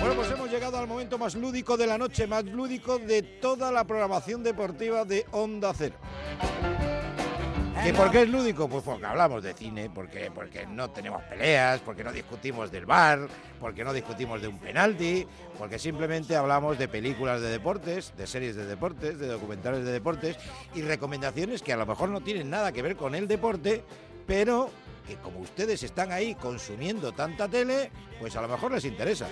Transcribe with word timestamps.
Bueno, 0.00 0.14
pues 0.14 0.30
hemos 0.30 0.50
llegado 0.50 0.78
al 0.78 0.86
momento 0.86 1.18
más 1.18 1.34
lúdico 1.34 1.76
de 1.76 1.86
la 1.86 1.98
noche, 1.98 2.26
más 2.26 2.44
lúdico 2.44 2.98
de 2.98 3.22
toda 3.22 3.70
la 3.70 3.84
programación 3.84 4.42
deportiva 4.42 5.04
de 5.04 5.26
Onda 5.32 5.72
Cero. 5.76 5.96
¿Y 7.84 7.92
por 7.92 8.10
qué 8.10 8.22
es 8.22 8.28
lúdico? 8.30 8.68
Pues 8.68 8.84
porque 8.84 9.04
hablamos 9.04 9.42
de 9.42 9.52
cine, 9.54 9.90
porque, 9.92 10.30
porque 10.32 10.66
no 10.66 10.88
tenemos 10.90 11.22
peleas, 11.24 11.80
porque 11.80 12.04
no 12.04 12.12
discutimos 12.12 12.70
del 12.70 12.86
bar, 12.86 13.28
porque 13.60 13.84
no 13.84 13.92
discutimos 13.92 14.40
de 14.40 14.48
un 14.48 14.58
penalti, 14.58 15.26
porque 15.58 15.78
simplemente 15.78 16.36
hablamos 16.36 16.78
de 16.78 16.88
películas 16.88 17.40
de 17.40 17.48
deportes, 17.48 18.14
de 18.16 18.26
series 18.26 18.56
de 18.56 18.66
deportes, 18.66 19.18
de 19.18 19.26
documentales 19.26 19.84
de 19.84 19.92
deportes 19.92 20.36
y 20.74 20.82
recomendaciones 20.82 21.60
que 21.60 21.72
a 21.72 21.76
lo 21.76 21.84
mejor 21.84 22.08
no 22.08 22.20
tienen 22.20 22.48
nada 22.48 22.72
que 22.72 22.82
ver 22.82 22.96
con 22.96 23.14
el 23.14 23.26
deporte, 23.26 23.82
pero 24.26 24.70
que 25.06 25.16
como 25.16 25.40
ustedes 25.40 25.82
están 25.82 26.12
ahí 26.12 26.34
consumiendo 26.34 27.12
tanta 27.12 27.48
tele, 27.48 27.90
pues 28.20 28.36
a 28.36 28.42
lo 28.42 28.48
mejor 28.48 28.72
les 28.72 28.84
interesa. 28.84 29.26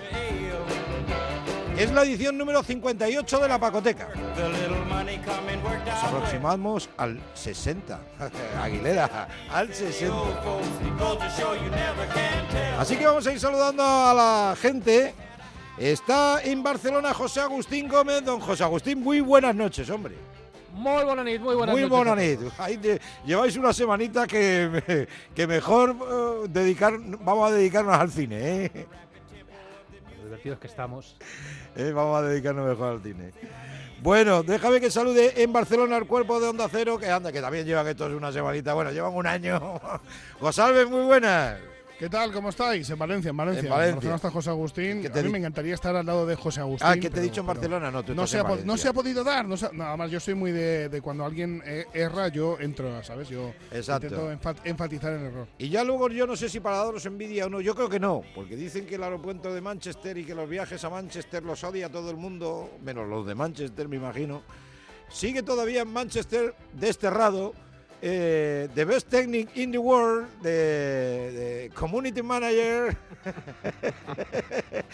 Es 1.77 1.91
la 1.93 2.03
edición 2.03 2.37
número 2.37 2.63
58 2.63 3.39
de 3.39 3.49
la 3.49 3.59
Pacoteca. 3.59 4.09
Nos 5.87 6.05
aproximamos 6.05 6.91
al 6.97 7.21
60. 7.35 8.01
Aguilera, 8.63 9.29
al 9.51 9.73
60. 9.73 10.15
Así 12.79 12.97
que 12.97 13.07
vamos 13.07 13.27
a 13.27 13.33
ir 13.33 13.41
saludando 13.41 13.83
a 13.83 14.15
la 14.15 14.57
gente. 14.61 15.15
Está 15.79 16.43
en 16.43 16.63
Barcelona 16.63 17.15
José 17.15 17.41
Agustín 17.41 17.89
Gómez. 17.89 18.25
Don 18.25 18.41
José 18.41 18.65
Agustín, 18.65 19.01
muy 19.01 19.21
buenas 19.21 19.55
noches, 19.55 19.89
hombre. 19.89 20.30
Muy 20.73 21.05
buena 21.05 21.24
nit, 21.24 21.41
muy 21.41 21.55
buenas 21.55 21.73
Muy 21.74 21.83
noches. 21.83 21.97
buena 21.97 22.15
nit. 22.16 22.41
Ahí 22.59 22.77
te- 22.79 23.01
lleváis 23.27 23.56
una 23.56 23.73
semanita 23.73 24.27
que, 24.27 25.06
que 25.34 25.46
mejor 25.46 25.91
eh, 26.01 26.46
dedicar, 26.48 26.95
vamos 26.98 27.51
a 27.51 27.55
dedicarnos 27.55 27.95
al 27.99 28.10
cine, 28.10 28.65
¿eh? 28.66 28.87
Lo 30.18 30.24
divertidos 30.24 30.59
que 30.59 30.66
estamos. 30.68 31.16
Eh, 31.77 31.93
Vamos 31.95 32.18
a 32.18 32.23
dedicarnos 32.23 32.66
mejor 32.68 32.93
al 32.95 33.02
cine. 33.02 33.30
Bueno, 34.02 34.43
déjame 34.43 34.80
que 34.80 34.90
salude 34.90 35.43
en 35.43 35.52
Barcelona 35.52 35.96
al 35.96 36.07
cuerpo 36.07 36.40
de 36.40 36.49
Onda 36.49 36.68
Cero, 36.71 36.99
que 36.99 37.10
anda, 37.10 37.30
que 37.32 37.40
también 37.43 37.66
llevan 37.66 37.87
estos 37.87 38.12
una 38.12 38.32
semanita, 38.32 38.73
bueno, 38.74 38.90
llevan 38.93 39.12
un 39.15 39.27
año. 39.27 39.80
Gosalves, 40.40 40.88
muy 40.88 41.05
buenas. 41.05 41.59
¿Qué 42.01 42.09
tal? 42.09 42.32
¿Cómo 42.32 42.48
estáis? 42.48 42.88
En 42.88 42.98
Valencia, 42.98 43.29
en 43.29 43.37
Valencia. 43.37 43.65
En 43.65 43.68
Valencia. 43.68 44.15
Está 44.15 44.30
José 44.30 44.48
Agustín. 44.48 45.02
¿Qué 45.02 45.10
te 45.10 45.20
A 45.20 45.23
mí 45.23 45.29
me 45.29 45.37
encantaría 45.37 45.74
estar 45.74 45.95
al 45.95 46.06
lado 46.06 46.24
de 46.24 46.34
José 46.34 46.60
Agustín. 46.60 46.88
Ah, 46.90 46.96
que 46.96 47.10
te 47.10 47.20
he 47.20 47.23
dicho 47.23 47.43
en 47.43 47.46
Barcelona, 47.46 47.90
no, 47.90 48.02
tú 48.02 48.15
No 48.15 48.26
se, 48.26 48.38
ha, 48.38 48.43
no 48.65 48.79
se 48.79 48.88
ha 48.88 48.95
podido 48.95 49.23
dar. 49.23 49.46
No, 49.46 49.54
se 49.59 49.70
nada 49.74 49.98
más, 49.98 50.10
yo 50.10 50.18
soy 50.18 50.32
muy 50.34 50.51
de, 50.51 50.88
de 50.88 51.02
cuando 51.02 51.26
alguien 51.26 51.62
eh, 51.66 51.84
erra, 51.93 52.28
yo 52.28 52.56
entro, 52.59 53.04
¿sabes? 53.04 53.28
Yo 53.28 53.52
Exacto. 53.71 54.06
intento 54.06 54.32
enfa- 54.32 54.56
enfatizar 54.65 55.12
el 55.12 55.24
error. 55.26 55.46
Y 55.59 55.68
ya 55.68 55.84
luego 55.84 56.09
yo 56.09 56.26
no 56.26 56.37
sé 56.37 56.48
si 56.48 56.59
para 56.59 56.78
daros 56.78 57.04
envidia 57.04 57.45
o 57.45 57.51
no, 57.51 57.60
yo 57.60 57.74
creo 57.74 57.90
que 57.90 58.01
no, 58.01 58.23
porque 58.34 58.56
dicen 58.56 58.87
que 58.87 58.95
el 58.95 59.02
aeropuerto 59.02 59.52
de 59.52 59.60
Manchester 59.60 60.16
y 60.16 60.24
que 60.24 60.34
los 60.34 60.48
viajes 60.48 60.82
a 60.82 60.88
Manchester 60.88 61.43
los 61.43 61.62
odia 61.65 61.90
todo 61.90 62.10
el 62.10 62.16
mundo, 62.16 62.78
menos 62.82 63.06
los 63.09 63.26
de 63.26 63.34
Manchester, 63.34 63.88
me 63.88 63.96
imagino. 63.96 64.41
Sigue 65.10 65.43
todavía 65.43 65.82
en 65.82 65.93
Manchester 65.93 66.54
desterrado. 66.72 67.53
Eh, 68.03 68.69
the 68.75 68.84
best 68.84 69.09
technique 69.09 69.48
in 69.54 69.72
the 69.72 69.78
world, 69.78 70.26
de, 70.43 70.50
de 70.50 71.70
community 71.75 72.22
manager 72.22 72.94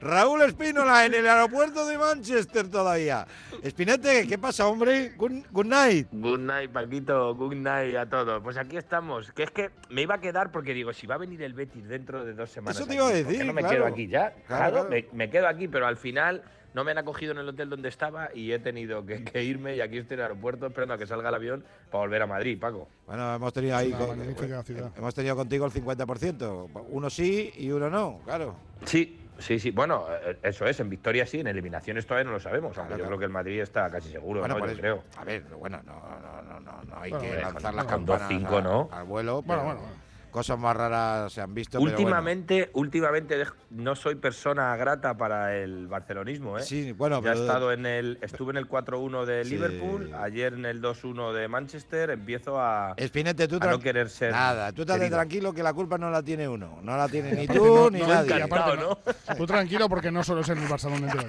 Raúl 0.00 0.42
Espínola 0.42 1.06
en 1.06 1.14
el 1.14 1.28
aeropuerto 1.28 1.86
de 1.86 1.96
Manchester 1.96 2.68
todavía. 2.68 3.24
Espinete, 3.62 4.26
¿qué 4.26 4.36
pasa, 4.36 4.66
hombre? 4.66 5.12
Good, 5.16 5.44
good 5.52 5.66
night. 5.66 6.08
Good 6.10 6.40
night, 6.40 6.72
Paquito, 6.72 7.36
good 7.36 7.54
night 7.54 7.94
a 7.94 8.06
todos. 8.06 8.42
Pues 8.42 8.56
aquí 8.56 8.76
estamos. 8.76 9.30
Que 9.30 9.44
es 9.44 9.52
que 9.52 9.70
me 9.90 10.02
iba 10.02 10.16
a 10.16 10.20
quedar 10.20 10.50
porque 10.50 10.74
digo, 10.74 10.92
si 10.92 11.06
va 11.06 11.14
a 11.14 11.18
venir 11.18 11.40
el 11.42 11.54
Betis 11.54 11.86
dentro 11.86 12.24
de 12.24 12.34
dos 12.34 12.50
semanas. 12.50 12.76
Eso 12.76 12.86
te 12.88 12.96
iba 12.96 13.06
a 13.06 13.10
aquí, 13.10 13.18
¿por 13.22 13.26
qué 13.26 13.32
decir, 13.32 13.46
no 13.46 13.52
me 13.52 13.60
claro. 13.60 13.76
quedo 13.76 13.86
aquí 13.86 14.08
ya? 14.08 14.30
Claro, 14.32 14.46
Claro, 14.46 14.72
claro. 14.72 14.88
Me, 14.90 15.06
me 15.12 15.30
quedo 15.30 15.46
aquí, 15.46 15.68
pero 15.68 15.86
al 15.86 15.96
final 15.96 16.42
no 16.74 16.84
me 16.84 16.90
han 16.92 16.98
acogido 16.98 17.32
en 17.32 17.38
el 17.38 17.48
hotel 17.48 17.68
donde 17.68 17.88
estaba 17.88 18.30
y 18.34 18.52
he 18.52 18.58
tenido 18.58 19.04
que, 19.04 19.24
que 19.24 19.42
irme 19.44 19.76
y 19.76 19.80
aquí 19.80 19.98
estoy 19.98 20.14
en 20.14 20.20
el 20.20 20.24
aeropuerto 20.24 20.66
esperando 20.66 20.94
a 20.94 20.98
que 20.98 21.06
salga 21.06 21.28
el 21.28 21.34
avión 21.34 21.64
para 21.90 22.00
volver 22.04 22.22
a 22.22 22.26
Madrid, 22.26 22.58
Paco. 22.58 22.88
Bueno, 23.06 23.34
hemos 23.34 23.52
tenido 23.52 23.76
ahí. 23.76 23.90
Con- 23.92 24.64
ciudad. 24.64 24.92
Hemos 24.96 25.14
tenido 25.14 25.36
contigo 25.36 25.66
el 25.66 25.72
50%. 25.72 26.68
Uno 26.90 27.10
sí 27.10 27.52
y 27.56 27.70
uno 27.70 27.90
no, 27.90 28.20
claro. 28.24 28.54
Sí, 28.86 29.28
sí, 29.38 29.58
sí. 29.58 29.70
Bueno, 29.70 30.06
eh, 30.24 30.38
eso 30.42 30.66
es. 30.66 30.80
En 30.80 30.88
victoria 30.88 31.26
sí, 31.26 31.40
en 31.40 31.46
eliminaciones 31.46 32.06
todavía 32.06 32.24
no 32.24 32.32
lo 32.32 32.40
sabemos. 32.40 32.72
Claro, 32.72 32.82
aunque 32.82 32.92
yo 32.94 32.96
claro. 33.04 33.08
creo 33.10 33.18
que 33.18 33.24
el 33.26 33.30
Madrid 33.32 33.60
está 33.60 33.90
casi 33.90 34.10
seguro, 34.10 34.40
bueno, 34.40 34.54
¿no? 34.54 34.60
por 34.60 34.70
Yo 34.70 34.76
creo. 34.78 35.04
A 35.16 35.24
ver, 35.24 35.42
bueno, 35.42 35.80
no, 35.84 35.92
no, 35.94 36.42
no, 36.42 36.60
no, 36.60 36.82
no 36.84 36.98
hay 37.00 37.10
Bueno, 37.10 37.24
que 37.26 37.40
lanzar 37.40 37.74
las 37.74 37.84
campanas 37.86 38.30
2-5, 38.30 38.58
a- 38.58 38.62
¿no? 38.62 38.88
al 38.92 39.04
vuelo. 39.04 39.42
Pero 39.46 39.62
bueno, 39.64 39.80
bueno. 39.80 40.11
Cosas 40.32 40.58
más 40.58 40.74
raras 40.74 41.32
se 41.32 41.42
han 41.42 41.52
visto. 41.54 41.72
pero 41.78 41.82
bueno. 41.82 41.98
Últimamente, 41.98 42.70
últimamente 42.72 43.44
no 43.70 43.94
soy 43.94 44.14
persona 44.14 44.74
grata 44.76 45.14
para 45.16 45.54
el 45.56 45.86
barcelonismo, 45.86 46.58
¿eh? 46.58 46.62
Sí, 46.62 46.92
bueno, 46.92 47.22
Ya 47.22 47.30
he 47.30 47.32
pero- 47.34 47.44
estado 47.44 47.72
en 47.72 47.84
el, 47.86 48.18
estuve 48.22 48.50
en 48.52 48.56
el 48.56 48.66
4-1 48.66 49.26
de 49.26 49.44
Sí. 49.44 49.50
Liverpool, 49.50 50.12
ayer 50.14 50.54
en 50.54 50.64
el 50.64 50.80
2-1 50.80 51.32
de 51.34 51.48
Manchester, 51.48 52.10
empiezo 52.10 52.58
a, 52.58 52.94
Espinete, 52.96 53.46
tú 53.46 53.58
a 53.60 53.66
no 53.66 53.78
querer 53.78 54.08
ser. 54.08 54.32
Nada, 54.32 54.72
tú 54.72 54.82
estás 54.82 54.98
querido. 54.98 55.18
tranquilo 55.18 55.52
que 55.52 55.62
la 55.62 55.74
culpa 55.74 55.98
no 55.98 56.10
la 56.10 56.22
tiene 56.22 56.48
uno. 56.48 56.78
No 56.82 56.96
la 56.96 57.08
tiene 57.08 57.32
ni 57.34 57.46
No, 57.46 57.54
tú 57.54 57.90
ni 57.90 58.00
no, 58.00 58.08
nadie. 58.08 58.38
y 58.38 58.40
aparte 58.40 58.76
no. 58.78 58.98
Tú 59.36 59.46
tranquilo 59.46 59.88
porque 59.88 60.10
no 60.10 60.24
solo 60.24 60.40
es 60.40 60.48
el 60.48 60.58
Barcelona. 60.66 61.12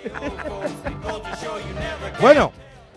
Bueno, 2.20 2.52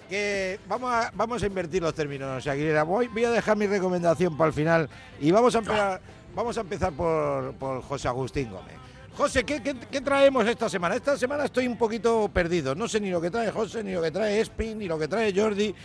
que 0.09 0.59
vamos 0.67 0.91
a, 0.93 1.11
vamos 1.13 1.41
a 1.43 1.45
invertir 1.47 1.81
los 1.81 1.93
términos, 1.93 2.37
o 2.37 2.41
sea, 2.41 2.53
Aguilera. 2.53 2.83
Voy, 2.83 3.07
voy 3.07 3.25
a 3.25 3.31
dejar 3.31 3.57
mi 3.57 3.67
recomendación 3.67 4.37
para 4.37 4.47
el 4.49 4.53
final 4.53 4.89
y 5.19 5.31
vamos 5.31 5.55
a 5.55 5.59
empezar, 5.59 6.01
vamos 6.35 6.57
a 6.57 6.61
empezar 6.61 6.91
por, 6.93 7.53
por 7.55 7.81
José 7.83 8.07
Agustín 8.07 8.51
Gómez. 8.51 8.75
José, 9.15 9.43
¿qué, 9.43 9.61
qué, 9.61 9.75
qué 9.91 10.01
traemos 10.01 10.43
esta 10.47 10.67
semana? 10.67 10.95
Esta 10.95 11.15
semana 11.17 11.45
estoy 11.45 11.67
un 11.67 11.77
poquito 11.77 12.27
perdido. 12.33 12.73
No 12.73 12.87
sé 12.87 12.99
ni 12.99 13.11
lo 13.11 13.21
que 13.21 13.29
trae 13.29 13.51
José, 13.51 13.83
ni 13.83 13.91
lo 13.93 14.01
que 14.01 14.09
trae 14.09 14.39
Espi, 14.39 14.73
ni 14.73 14.87
lo 14.87 14.97
que 14.97 15.07
trae 15.07 15.31
Jordi, 15.39 15.75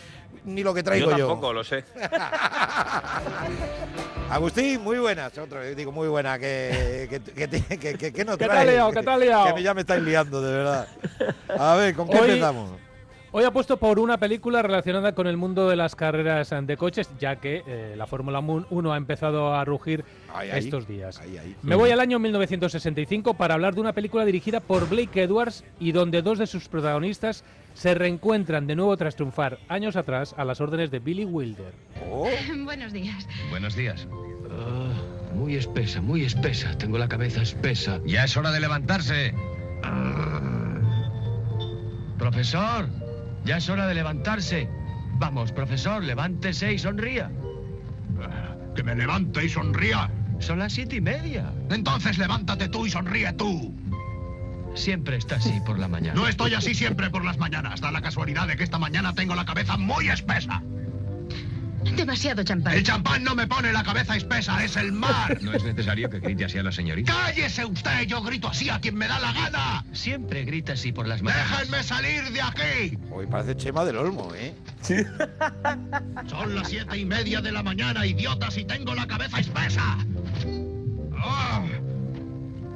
ni 0.47 0.63
lo 0.63 0.73
que 0.73 0.83
traigo 0.83 1.11
Yo 1.11 1.19
yo. 1.19 1.27
tampoco, 1.29 1.53
lo 1.53 1.63
sé. 1.63 1.85
Agustín, 4.31 4.83
muy 4.83 4.99
buenas. 4.99 5.37
Otro, 5.37 5.63
digo, 5.63 5.93
muy 5.93 6.09
buena. 6.09 6.39
Que, 6.39 7.21
que- 7.23 8.13
que 8.13 8.25
nos 8.25 8.39
¿Qué 8.39 8.45
te 8.45 8.51
trae? 8.51 8.59
has 8.61 8.67
liado? 8.67 8.93
¿Qué 8.93 9.03
te 9.03 9.11
has 9.11 9.19
liado? 9.21 9.55
Que 9.55 9.63
ya 9.63 9.75
me 9.75 9.81
estáis 9.83 10.03
liando, 10.03 10.41
de 10.41 10.53
verdad. 10.57 10.89
A 11.59 11.75
ver, 11.77 11.95
¿con 11.95 12.09
qué 12.09 12.19
Hoy- 12.19 12.29
empezamos? 12.31 12.71
Hoy 13.31 13.45
apuesto 13.45 13.77
por 13.77 13.99
una 13.99 14.17
película 14.17 14.63
relacionada 14.63 15.13
con 15.13 15.27
el 15.27 15.37
mundo 15.37 15.69
de 15.69 15.77
las 15.77 15.95
carreras 15.95 16.55
de 16.63 16.77
coches, 16.79 17.11
ya 17.19 17.37
que 17.37 17.63
eh, 17.67 17.95
la 17.97 18.07
Fórmula 18.07 18.41
1 18.41 18.93
ha 18.93 18.97
empezado 18.97 19.55
a 19.55 19.65
rugir 19.67 20.05
estos 20.53 20.89
días. 20.89 21.21
Ahí, 21.21 21.37
ahí. 21.37 21.55
Me 21.63 21.75
voy 21.75 21.91
al 21.91 22.01
año 22.01 22.19
1965 22.19 23.35
para 23.35 23.55
hablar 23.55 23.75
de 23.75 23.83
una 23.83 23.93
película 23.93 24.25
dirigida 24.25 24.61
por 24.61 24.89
Blake 24.89 25.23
Edwards 25.23 25.63
y 25.79 25.93
donde 25.93 26.23
dos 26.23 26.39
de 26.39 26.47
sus 26.47 26.69
protagonistas 26.69 27.45
se 27.75 27.95
reencuentran 27.95 28.67
de 28.67 28.77
nuevo 28.77 28.97
tras 28.97 29.15
triunfar 29.15 29.59
años 29.69 29.97
atrás 29.97 30.35
a 30.39 30.45
las 30.45 30.61
órdenes 30.61 30.91
de 30.91 30.99
Billy 30.99 31.25
Wilder. 31.25 31.73
Oh, 32.11 32.29
Buenos 32.65 32.93
días. 32.95 33.29
Buenos 33.51 33.77
días. 33.77 34.09
Ah, 34.51 35.35
muy 35.35 35.55
espesa, 35.55 36.01
muy 36.01 36.25
espesa. 36.25 36.77
Tengo 36.79 36.97
la 36.97 37.09
cabeza 37.09 37.43
espesa. 37.43 38.01
Ya 38.07 38.25
es 38.25 38.37
hora 38.39 38.51
de 38.53 38.61
levantarse. 38.61 39.35
Profesor, 42.19 42.89
ya 43.45 43.57
es 43.57 43.69
hora 43.69 43.87
de 43.87 43.95
levantarse. 43.95 44.69
Vamos, 45.19 45.53
profesor, 45.53 46.05
levántese 46.05 46.73
y 46.73 46.79
sonría. 46.79 47.31
Que 48.75 48.83
me 48.83 48.95
levante 48.95 49.45
y 49.45 49.49
sonría. 49.49 50.11
Son 50.39 50.59
las 50.59 50.73
siete 50.73 50.97
y 50.97 51.01
media. 51.01 51.53
Entonces 51.71 52.19
levántate 52.19 52.69
tú 52.69 52.87
y 52.87 52.91
sonríe 52.91 53.33
tú. 53.33 53.75
Siempre 54.75 55.17
está 55.17 55.37
así 55.37 55.61
por 55.67 55.79
la 55.79 55.89
mañana. 55.89 56.15
No 56.15 56.29
estoy 56.29 56.55
así 56.55 56.75
siempre 56.75 57.11
por 57.11 57.25
las 57.25 57.39
mañanas. 57.39 57.81
Da 57.81 57.91
la 57.91 58.01
casualidad 58.01 58.47
de 58.47 58.57
que 58.57 58.63
esta 58.63 58.79
mañana 58.79 59.15
tengo 59.15 59.35
la 59.35 59.45
cabeza 59.45 59.77
muy 59.77 60.09
espesa. 60.09 60.63
Demasiado 61.97 62.43
champán. 62.43 62.75
El 62.75 62.83
champán 62.83 63.25
no 63.25 63.35
me 63.35 63.47
pone 63.47 63.73
la 63.73 63.83
cabeza 63.83 64.17
espesa, 64.17 64.63
es 64.65 64.77
el 64.77 64.93
mar. 64.93 65.39
No 65.43 65.53
es 65.53 65.63
necesario 65.65 66.09
que 66.11 66.21
grite 66.21 66.45
así 66.45 66.59
a 66.59 66.63
la 66.63 66.73
señorita. 66.73 67.13
¡Cállese 67.13 67.65
usted! 67.65 68.03
Yo 68.07 68.23
grito 68.23 68.49
así 68.49 68.69
a 68.71 68.79
quien 68.81 68.95
me 68.97 69.07
da 69.09 69.19
la 69.21 69.33
gana. 69.33 69.85
Siempre 69.93 70.45
grita 70.45 70.73
así 70.75 70.93
por 70.93 71.07
las 71.07 71.23
mañanas. 71.23 71.51
¡Déjenme 71.61 71.83
salir 71.83 72.25
de 72.31 72.41
aquí! 72.43 72.99
hoy 73.11 73.27
parece 73.27 73.57
Chema 73.57 73.85
del 73.85 73.97
Olmo, 73.97 74.33
¿eh? 74.35 74.55
Son 76.29 76.55
las 76.55 76.69
siete 76.69 76.97
y 76.99 77.05
media 77.05 77.41
de 77.41 77.53
la 77.53 77.63
mañana, 77.63 78.07
idiotas, 78.07 78.57
y 78.59 78.65
tengo 78.65 78.95
la 78.95 79.07
cabeza 79.07 79.39
espesa. 79.41 79.99
¡Ah! 81.21 81.63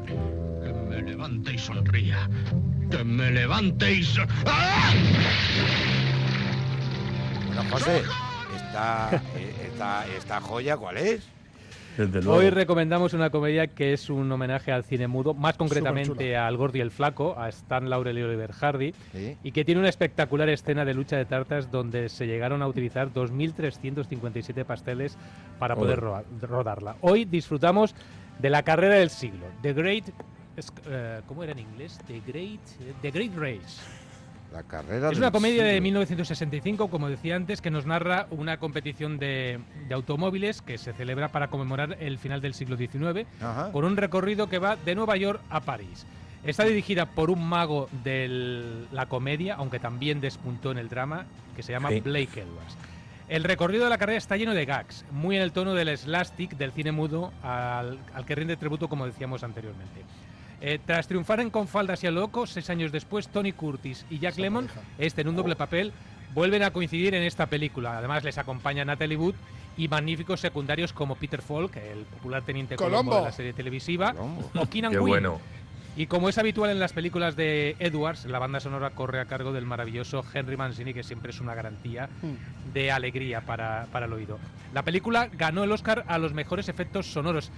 Que 0.06 0.72
me 0.88 1.02
levante 1.02 1.52
y 1.54 1.58
sonría. 1.58 2.28
Que 2.90 3.04
me 3.04 3.30
levante 3.30 3.92
y 3.94 4.02
so- 4.04 4.26
¡Ah! 4.46 4.90
Bueno, 7.46 7.64
José, 7.70 8.02
esta, 8.76 9.22
eh, 9.36 9.54
esta, 9.70 10.06
esta 10.16 10.40
joya, 10.40 10.76
¿cuál 10.76 10.96
es? 10.96 11.28
Desde 11.98 12.22
luego. 12.22 12.38
Hoy 12.38 12.48
recomendamos 12.48 13.12
una 13.12 13.28
comedia 13.28 13.66
que 13.66 13.92
es 13.92 14.08
un 14.08 14.32
homenaje 14.32 14.72
al 14.72 14.82
cine 14.84 15.06
mudo, 15.08 15.34
más 15.34 15.58
concretamente 15.58 16.38
al 16.38 16.56
Gordi 16.56 16.78
y 16.78 16.80
el 16.82 16.90
Flaco, 16.90 17.34
a 17.38 17.50
Stan 17.50 17.90
Laurel 17.90 18.18
y 18.18 18.22
Oliver 18.22 18.52
Hardy, 18.52 18.94
Sí. 19.12 19.36
y 19.42 19.52
que 19.52 19.66
tiene 19.66 19.78
una 19.80 19.90
espectacular 19.90 20.48
escena 20.48 20.86
de 20.86 20.94
lucha 20.94 21.18
de 21.18 21.26
tartas 21.26 21.70
donde 21.70 22.08
se 22.08 22.26
llegaron 22.26 22.62
a 22.62 22.66
utilizar 22.66 23.12
2.357 23.12 24.64
pasteles 24.64 25.18
para 25.58 25.76
poder 25.76 26.00
rodarla. 26.40 26.96
Hoy 27.02 27.26
disfrutamos 27.26 27.94
de 28.38 28.48
la 28.48 28.62
carrera 28.62 28.94
del 28.94 29.10
siglo, 29.10 29.44
The 29.60 29.74
Great... 29.74 30.04
eh, 30.86 31.20
¿Cómo 31.26 31.42
era 31.42 31.52
en 31.52 31.58
inglés? 31.58 31.98
The 32.06 32.22
Great, 32.26 32.60
The 33.02 33.10
Great 33.10 33.36
Race. 33.36 33.82
La 34.52 34.62
carrera 34.62 35.10
Es 35.10 35.18
una 35.18 35.30
comedia 35.30 35.64
de 35.64 35.70
siglo. 35.72 35.82
1965, 35.84 36.88
como 36.88 37.08
decía 37.08 37.36
antes, 37.36 37.60
que 37.62 37.70
nos 37.70 37.86
narra 37.86 38.26
una 38.30 38.58
competición 38.58 39.18
de, 39.18 39.58
de 39.88 39.94
automóviles 39.94 40.60
que 40.62 40.76
se 40.78 40.92
celebra 40.92 41.28
para 41.28 41.48
conmemorar 41.48 41.96
el 42.00 42.18
final 42.18 42.40
del 42.40 42.52
siglo 42.54 42.76
XIX, 42.76 43.26
Ajá. 43.40 43.72
con 43.72 43.84
un 43.84 43.96
recorrido 43.96 44.48
que 44.48 44.58
va 44.58 44.76
de 44.76 44.94
Nueva 44.94 45.16
York 45.16 45.40
a 45.48 45.60
París. 45.60 46.06
Está 46.44 46.64
dirigida 46.64 47.06
por 47.06 47.30
un 47.30 47.42
mago 47.48 47.88
de 48.04 48.84
la 48.92 49.06
comedia, 49.06 49.54
aunque 49.54 49.78
también 49.78 50.20
despuntó 50.20 50.70
en 50.72 50.78
el 50.78 50.88
drama, 50.88 51.24
que 51.56 51.62
se 51.62 51.72
llama 51.72 51.88
Sí. 51.90 52.00
Blake 52.00 52.40
Edwards. 52.40 52.76
El 53.28 53.44
recorrido 53.44 53.84
de 53.84 53.90
la 53.90 53.96
carrera 53.96 54.18
está 54.18 54.36
lleno 54.36 54.52
de 54.52 54.66
gags, 54.66 55.04
muy 55.12 55.36
en 55.36 55.42
el 55.42 55.52
tono 55.52 55.72
del 55.72 55.96
slastic 55.96 56.56
del 56.58 56.72
cine 56.72 56.92
mudo 56.92 57.32
al, 57.42 57.98
al 58.12 58.26
que 58.26 58.34
rinde 58.34 58.56
tributo, 58.56 58.88
como 58.88 59.06
decíamos 59.06 59.42
anteriormente. 59.44 60.02
Eh, 60.64 60.78
tras 60.86 61.08
triunfar 61.08 61.40
en 61.40 61.50
Con 61.50 61.66
faldas 61.66 62.02
y 62.04 62.06
a 62.06 62.10
loco, 62.12 62.46
seis 62.46 62.70
años 62.70 62.92
después, 62.92 63.28
Tony 63.28 63.52
Curtis 63.52 64.06
y 64.10 64.18
Jack 64.20 64.34
Esa 64.34 64.42
Lemmon, 64.42 64.66
pareja. 64.68 64.86
este 64.98 65.20
en 65.22 65.28
un 65.28 65.36
doble 65.36 65.56
papel, 65.56 65.92
vuelven 66.34 66.62
a 66.62 66.70
coincidir 66.70 67.14
en 67.14 67.22
esta 67.24 67.46
película. 67.46 67.98
Además, 67.98 68.22
les 68.22 68.38
acompaña 68.38 68.84
Natalie 68.84 69.16
Wood 69.16 69.34
y 69.76 69.88
magníficos 69.88 70.40
secundarios 70.40 70.92
como 70.92 71.16
Peter 71.16 71.42
Falk, 71.42 71.74
el 71.76 72.04
popular 72.04 72.42
teniente 72.42 72.76
Colombo, 72.76 72.96
Colombo. 73.10 73.16
de 73.16 73.22
la 73.24 73.32
serie 73.32 73.52
televisiva, 73.52 74.12
Colombo. 74.12 74.50
o 74.56 74.66
Keenan 74.70 74.96
bueno. 75.00 75.40
Y 75.94 76.06
como 76.06 76.28
es 76.30 76.38
habitual 76.38 76.70
en 76.70 76.78
las 76.80 76.92
películas 76.94 77.36
de 77.36 77.76
Edwards, 77.78 78.24
la 78.24 78.38
banda 78.38 78.60
sonora 78.60 78.90
corre 78.90 79.20
a 79.20 79.26
cargo 79.26 79.52
del 79.52 79.66
maravilloso 79.66 80.24
Henry 80.32 80.56
Mancini, 80.56 80.94
que 80.94 81.02
siempre 81.02 81.30
es 81.32 81.40
una 81.40 81.54
garantía 81.54 82.08
Hmm. 82.22 82.72
de 82.72 82.90
alegría 82.92 83.40
para, 83.42 83.88
para 83.92 84.06
el 84.06 84.12
oído. 84.14 84.38
La 84.72 84.84
película 84.84 85.28
ganó 85.32 85.64
el 85.64 85.72
Oscar 85.72 86.04
a 86.08 86.16
los 86.18 86.32
mejores 86.32 86.68
efectos 86.70 87.08
sonoros 87.12 87.50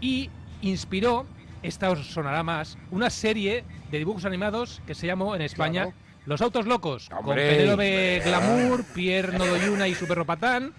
y 0.00 0.30
inspiró, 0.62 1.26
esta 1.62 1.90
os 1.90 2.06
sonará 2.06 2.42
más, 2.42 2.78
una 2.90 3.10
serie 3.10 3.64
de 3.90 3.98
dibujos 3.98 4.24
animados 4.24 4.80
que 4.86 4.94
se 4.94 5.06
llamó 5.06 5.34
en 5.34 5.42
España 5.42 5.84
Claro. 5.84 6.06
Los 6.26 6.42
Autos 6.42 6.66
Locos, 6.66 7.08
con 7.08 7.18
¡Hombre! 7.18 7.50
Penélope 7.50 8.20
Glamour, 8.24 8.84
Pierre 8.92 9.38
Nodoyuna 9.38 9.86
y 9.86 9.94
su 9.94 10.08
perro 10.08 10.24
Patán. 10.24 10.72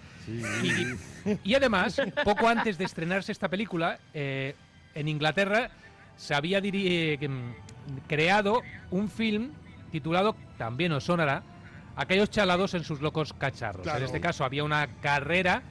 Y, 0.62 1.38
y 1.42 1.54
además, 1.54 2.02
poco 2.22 2.48
antes 2.48 2.76
de 2.76 2.84
estrenarse 2.84 3.32
esta 3.32 3.48
película, 3.48 3.98
eh, 4.12 4.54
en 4.94 5.08
Inglaterra 5.08 5.70
se 6.16 6.34
había 6.34 6.60
eh, 6.62 7.18
mm, 7.26 8.06
creado 8.06 8.60
un 8.90 9.08
film 9.08 9.52
titulado, 9.90 10.36
también 10.58 10.92
os 10.92 11.04
sonará, 11.04 11.42
Aquellos 11.96 12.30
chalados 12.30 12.74
en 12.74 12.84
sus 12.84 13.00
locos 13.00 13.32
cacharros. 13.32 13.82
Claro. 13.82 13.98
En 13.98 14.04
este 14.04 14.20
caso 14.20 14.44
había 14.44 14.62
una 14.62 14.86
carrera 15.00 15.62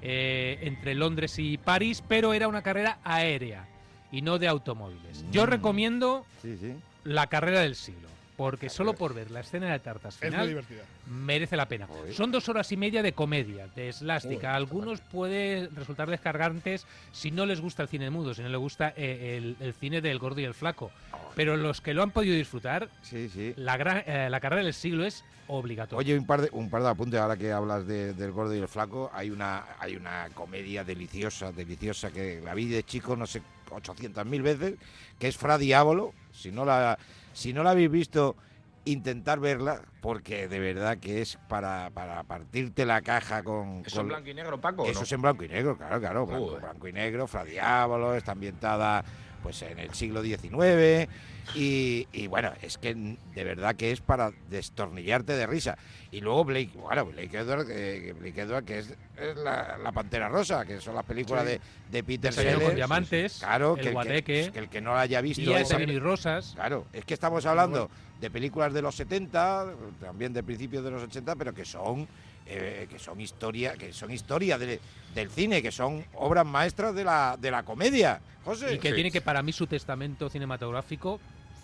eh, 0.00 0.58
entre 0.62 0.94
Londres 0.94 1.38
y 1.38 1.58
París, 1.58 2.02
pero 2.08 2.32
era 2.32 2.48
una 2.48 2.62
carrera 2.62 2.98
aérea 3.04 3.66
y 4.12 4.22
no 4.22 4.38
de 4.38 4.48
automóviles. 4.48 5.24
Yo 5.30 5.44
Mm. 5.46 5.50
recomiendo 5.50 6.26
Sí, 6.42 6.56
sí. 6.60 6.74
la 7.04 7.26
carrera 7.28 7.60
del 7.60 7.74
siglo, 7.76 8.08
porque 8.36 8.68
solo 8.70 8.94
por 8.94 9.14
ver 9.14 9.30
la 9.30 9.40
escena 9.40 9.70
de 9.70 9.78
tartas 9.78 10.16
final 10.16 10.64
merece 11.06 11.56
la 11.56 11.66
pena. 11.66 11.86
Son 12.12 12.30
dos 12.30 12.48
horas 12.48 12.70
y 12.72 12.76
media 12.76 13.02
de 13.02 13.12
comedia, 13.12 13.68
de 13.76 13.92
slástica. 13.92 14.54
Algunos 14.54 15.00
puede 15.00 15.68
resultar 15.74 16.08
descargantes 16.10 16.86
si 17.12 17.30
no 17.30 17.46
les 17.46 17.60
gusta 17.60 17.82
el 17.82 17.88
cine 17.88 18.10
mudo, 18.10 18.32
si 18.34 18.42
no 18.42 18.48
les 18.48 18.58
gusta 18.58 18.92
eh, 18.96 19.36
el, 19.36 19.56
el 19.60 19.74
cine 19.74 20.00
del 20.00 20.18
gordo 20.18 20.40
y 20.40 20.44
el 20.44 20.54
flaco. 20.54 20.90
Pero 21.36 21.56
los 21.56 21.80
que 21.80 21.94
lo 21.94 22.02
han 22.02 22.10
podido 22.10 22.34
disfrutar, 22.34 22.88
Sí, 23.02 23.28
sí. 23.28 23.52
la, 23.56 23.76
gran- 23.76 24.02
eh, 24.06 24.28
la 24.30 24.40
carrera 24.40 24.62
del 24.64 24.74
siglo 24.74 25.04
es 25.04 25.24
obligatoria. 25.46 25.98
Oye, 25.98 26.18
un 26.18 26.26
par 26.26 26.40
de, 26.42 26.48
un 26.52 26.70
par 26.70 26.82
de 26.82 26.88
apuntes 26.88 27.20
ahora 27.20 27.36
que 27.36 27.52
hablas 27.52 27.86
de- 27.86 28.14
del 28.14 28.30
gordo 28.32 28.54
y 28.54 28.58
el 28.58 28.68
flaco. 28.68 29.10
Hay 29.12 29.30
una, 29.30 29.64
hay 29.78 29.96
una 29.96 30.28
comedia 30.34 30.82
deliciosa, 30.84 31.52
deliciosa, 31.52 32.10
que 32.10 32.40
la 32.40 32.54
vi 32.54 32.66
de 32.68 32.82
chico 32.84 33.16
no 33.16 33.26
sé 33.26 33.42
800.000 33.70 34.42
veces, 34.42 34.74
que 35.18 35.28
es 35.28 35.36
Fra 35.36 35.58
Diabolo. 35.58 36.12
Si 36.32 36.50
no 36.52 36.64
la, 36.64 36.98
si 37.32 37.52
no 37.52 37.62
la 37.62 37.70
habéis 37.70 37.90
visto, 37.90 38.36
intentar 38.84 39.40
verla, 39.40 39.82
porque 40.00 40.48
de 40.48 40.58
verdad 40.58 40.98
que 40.98 41.20
es 41.20 41.38
para, 41.48 41.90
para 41.90 42.22
partirte 42.24 42.86
la 42.86 43.02
caja 43.02 43.42
con... 43.42 43.82
¿Eso 43.84 43.96
con- 43.96 44.06
en 44.06 44.08
blanco 44.08 44.28
y 44.30 44.34
negro, 44.34 44.60
Paco? 44.60 44.86
Eso 44.86 45.00
no? 45.00 45.04
es 45.04 45.12
en 45.12 45.22
blanco 45.22 45.44
y 45.44 45.48
negro, 45.48 45.76
claro, 45.76 46.00
claro, 46.00 46.26
blanco, 46.26 46.56
blanco 46.58 46.88
y 46.88 46.92
negro, 46.92 47.26
Fra 47.26 47.44
Diabolo, 47.44 48.14
está 48.14 48.32
ambientada 48.32 49.04
pues 49.42 49.62
en 49.62 49.78
el 49.78 49.92
siglo 49.94 50.22
XIX 50.22 51.08
y, 51.54 52.06
y, 52.12 52.26
bueno, 52.28 52.52
es 52.62 52.78
que 52.78 52.94
de 52.94 53.44
verdad 53.44 53.74
que 53.74 53.90
es 53.90 54.00
para 54.00 54.30
destornillarte 54.48 55.32
de 55.34 55.46
risa. 55.46 55.76
Y 56.12 56.20
luego 56.20 56.44
Blake, 56.44 56.70
bueno, 56.76 57.06
Blake 57.06 57.36
Edward, 57.36 57.66
que, 57.66 58.02
que 58.04 58.12
Blake 58.12 58.40
Edward, 58.42 58.64
que 58.64 58.78
es, 58.78 58.94
es 59.16 59.36
la, 59.36 59.76
la 59.78 59.90
Pantera 59.92 60.28
Rosa, 60.28 60.64
que 60.64 60.80
son 60.80 60.94
las 60.94 61.04
películas 61.04 61.44
Sí. 61.44 61.50
de, 61.52 61.60
de 61.90 62.04
Peter 62.04 62.30
Desayuno 62.30 62.52
con 62.52 62.60
Sellers. 62.60 62.76
diamantes, 62.76 63.38
Claro, 63.40 63.70
El 63.70 63.74
que 63.74 63.80
el, 63.80 63.86
que, 63.88 63.92
Guateque, 63.92 64.50
que 64.52 64.58
el 64.58 64.68
que 64.68 64.80
no 64.80 64.94
la 64.94 65.00
haya 65.00 65.20
visto... 65.20 65.42
Y 65.42 65.98
rosas. 65.98 66.52
Claro, 66.54 66.86
es 66.92 67.04
que 67.04 67.14
estamos 67.14 67.44
hablando 67.46 67.90
de 68.20 68.30
películas 68.30 68.72
de 68.72 68.82
los 68.82 68.94
70, 68.96 69.66
también 70.00 70.32
de 70.32 70.42
principios 70.42 70.84
de 70.84 70.90
los 70.90 71.02
80, 71.02 71.36
pero 71.36 71.54
que 71.54 71.64
son 71.64 72.06
eh, 72.52 72.88
que 72.90 72.98
son 72.98 73.20
historia, 73.20 73.74
que 73.74 73.92
son 73.92 74.10
historia 74.10 74.58
de- 74.58 74.80
del 75.14 75.30
cine, 75.30 75.62
que 75.62 75.70
son 75.70 76.04
obras 76.14 76.44
maestras 76.44 76.92
de 76.96 77.04
la, 77.04 77.36
de 77.40 77.48
la 77.48 77.62
comedia. 77.62 78.20
José. 78.44 78.74
Y 78.74 78.78
que 78.80 78.88
Sí. 78.88 78.94
tiene 78.94 79.12
que, 79.12 79.20
para 79.20 79.40
mí, 79.40 79.52
su 79.52 79.68
testamento 79.68 80.28
cinematográfico 80.28 81.20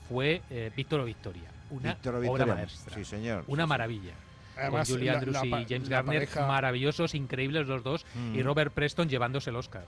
fue 0.09 0.43
eh, 0.49 0.71
Víctor 0.77 1.01
o 1.01 1.05
Victoria. 1.05 1.51
Una 1.71 1.95
Víctor 1.95 2.15
obra 2.15 2.29
Victoria. 2.29 2.55
maestra. 2.55 2.95
Sí, 2.95 3.05
señor. 3.05 3.43
Una 3.49 3.65
Sí, 3.65 3.69
maravilla. 3.69 4.13
Además, 4.57 4.89
con 4.89 4.97
Julie 4.99 5.11
la- 5.11 5.19
Andrews 5.19 5.37
y 5.45 5.51
James 5.69 5.89
Garner, 5.89 6.15
pareja- 6.21 6.47
maravillosos, 6.47 7.15
increíbles 7.17 7.67
los 7.67 7.83
dos, 7.83 8.07
y 8.15 8.39
Mm. 8.39 8.45
Robert 8.45 8.73
Preston 8.73 9.09
llevándose 9.09 9.51
el 9.51 9.57
Oscar. 9.57 9.85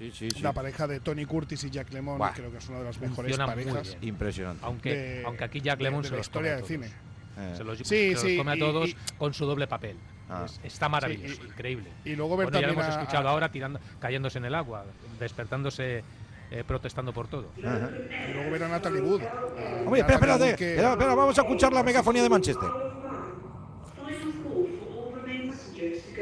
Sí, 0.00 0.10
sí, 0.12 0.30
sí. 0.30 0.40
La 0.42 0.52
pareja 0.54 0.86
de 0.86 0.98
Tony 1.00 1.26
Curtis 1.26 1.62
y 1.64 1.70
Jack 1.70 1.92
Lemmon 1.92 2.16
Buah. 2.16 2.32
creo 2.32 2.50
que 2.50 2.56
es 2.56 2.68
una 2.70 2.78
de 2.78 2.84
las 2.84 2.98
mejores 3.00 3.36
Funciona 3.36 3.46
parejas. 3.46 3.96
Impresionante. 4.00 4.64
Aunque, 4.64 4.94
de- 4.96 5.24
aunque 5.26 5.44
aquí 5.44 5.60
Jack 5.60 5.78
Lemmon 5.80 6.00
de 6.02 6.08
se 6.08 6.12
la 6.12 6.16
los 6.18 6.26
historia 6.26 6.52
come 6.54 6.64
a 6.64 6.66
cine. 6.66 6.86
Eh. 7.38 7.54
Se 7.56 7.64
los, 7.64 7.78
Sí, 7.78 7.84
se 8.16 8.28
los 8.30 8.38
come 8.38 8.52
a 8.52 8.58
todos 8.58 8.88
y- 8.88 8.96
con 9.18 9.34
su 9.34 9.44
doble 9.44 9.66
papel. 9.66 9.96
Ah. 10.30 10.44
Es- 10.46 10.58
está 10.64 10.88
maravilloso, 10.88 11.34
Sí, 11.34 11.40
y- 11.44 11.46
increíble. 11.48 11.90
Y 12.06 12.16
luego 12.16 12.34
ver 12.36 12.46
Bueno, 12.46 12.60
ya 12.62 12.66
lo 12.68 12.72
hemos 12.72 12.84
a- 12.86 13.00
escuchado 13.00 13.28
a- 13.28 13.32
ahora 13.32 13.50
tirando, 13.52 13.78
cayéndose 14.00 14.38
en 14.38 14.46
el 14.46 14.54
agua, 14.54 14.86
despertándose, 15.18 16.02
eh, 16.50 16.64
protestando 16.66 17.12
por 17.12 17.28
todo. 17.28 17.50
Ajá. 17.62 17.90
y 18.28 18.32
luego 18.32 18.50
ver 18.50 18.64
a 18.64 18.68
Natalie 18.68 19.02
Wood. 19.02 19.22
Hombre, 19.84 20.00
espera, 20.00 20.14
espérate. 20.14 20.56
Que- 20.56 20.70
Espera, 20.70 20.92
espera, 20.92 21.14
vamos 21.14 21.38
a 21.38 21.42
escuchar 21.42 21.72
la 21.74 21.82
megafonía 21.82 22.22
de 22.22 22.28
Manchester. 22.30 22.70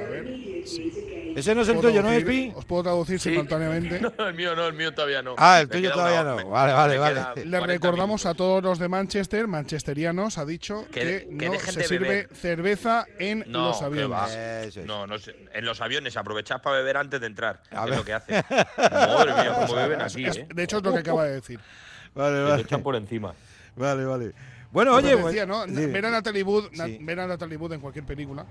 a 0.00 0.08
ver, 0.10 0.24
sí. 0.66 1.32
Ese 1.36 1.54
no 1.54 1.62
es 1.62 1.68
el 1.68 1.74
¿Puedo 1.76 1.88
tuyo, 1.90 2.02
¿no 2.02 2.10
es, 2.10 2.24
traducir? 2.24 2.50
Pi? 2.52 2.58
Os 2.58 2.64
puedo 2.64 2.82
traducir 2.82 3.20
Sí. 3.20 3.30
simultáneamente. 3.30 4.00
No, 4.18 4.26
el 4.28 4.34
mío 4.34 4.56
no, 4.56 4.66
el 4.66 4.72
mío 4.74 4.92
todavía 4.92 5.22
no. 5.22 5.34
Ah, 5.38 5.60
el 5.60 5.68
Me 5.68 5.74
tuyo 5.74 5.92
todavía 5.92 6.22
una- 6.22 6.30
no. 6.30 6.36
me- 6.38 6.44
Vale, 6.44 6.72
vale, 6.72 6.98
vale. 6.98 7.20
Le 7.44 7.58
40 7.58 7.66
recordamos 7.66 8.24
a 8.26 8.28
minutos. 8.30 8.36
todos 8.38 8.62
los 8.64 8.78
de 8.78 8.88
Manchester, 8.88 9.46
manchesterianos, 9.46 10.38
ha 10.38 10.44
dicho 10.44 10.84
Que- 10.90 11.26
que, 11.30 11.36
que 11.38 11.48
no 11.50 11.58
se 11.60 11.84
sirve 11.84 12.08
beber. 12.08 12.28
cerveza 12.34 13.06
en 13.18 13.44
No, 13.46 13.68
los 13.68 13.82
aviones. 13.82 14.76
es. 14.76 14.84
No, 14.86 15.06
no 15.06 15.18
sé. 15.18 15.36
En 15.52 15.64
los 15.64 15.80
aviones 15.80 16.16
aprovechad 16.16 16.60
para 16.62 16.76
beber 16.78 16.96
antes 16.96 17.20
de 17.20 17.26
entrar. 17.26 17.62
A 17.70 17.84
es 17.84 17.90
ver. 17.90 17.98
lo 17.98 18.04
que 18.04 18.12
hacen. 18.14 18.44
Madre 18.78 19.32
mía, 19.32 19.52
cómo 19.60 19.74
beben 19.74 20.00
Es- 20.00 20.12
aquí, 20.14 20.24
es- 20.24 20.36
¿eh? 20.38 20.48
de 20.52 20.62
hecho, 20.62 20.78
es 20.78 20.82
lo 20.82 20.92
que 20.92 20.98
acaba 21.00 21.24
de 21.24 21.32
decir. 21.34 21.60
Vale, 22.14 22.36
Se 22.36 22.42
lo 22.42 22.48
vale. 22.48 22.62
echan 22.62 22.82
por 22.82 22.96
encima. 22.96 23.34
Vale, 23.76 24.04
vale. 24.04 24.32
Bueno, 24.72 24.90
Como 24.92 25.06
oye, 25.06 25.16
pues- 25.16 25.26
decía, 25.34 25.46
¿no? 25.46 25.64
sí. 25.66 25.72
ver, 25.86 26.04
a 26.06 26.10
Natalie 26.10 26.42
Wood, 26.42 26.70
Sí. 26.72 26.98
ver 27.00 27.20
a 27.20 27.26
Natalie 27.26 27.56
Wood 27.56 27.74
en 27.74 27.80
cualquier 27.80 28.04
película. 28.04 28.44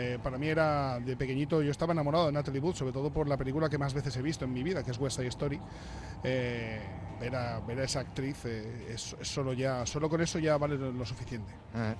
Eh, 0.00 0.18
para 0.22 0.38
mí 0.38 0.46
era 0.46 1.00
de 1.00 1.16
pequeñito, 1.16 1.60
yo 1.60 1.72
estaba 1.72 1.92
enamorado 1.92 2.26
de 2.26 2.32
Natalie 2.32 2.60
Wood, 2.60 2.76
sobre 2.76 2.92
todo 2.92 3.10
por 3.10 3.28
la 3.28 3.36
película 3.36 3.68
que 3.68 3.78
más 3.78 3.92
veces 3.92 4.16
he 4.16 4.22
visto 4.22 4.44
en 4.44 4.52
mi 4.52 4.62
vida, 4.62 4.84
que 4.84 4.92
es 4.92 4.98
West 4.98 5.16
Side 5.16 5.28
Story. 5.28 5.58
Eh, 6.22 6.80
ver, 7.20 7.34
a, 7.34 7.60
esa 7.82 8.00
actriz 8.00 8.44
eh, 8.44 8.94
solo 8.96 9.52
ya, 9.54 9.84
solo 9.86 10.08
con 10.08 10.20
eso 10.20 10.38
ya 10.38 10.56
vale 10.56 10.76
lo, 10.78 11.04
suficiente. 11.04 11.52
Ajá. 11.74 11.96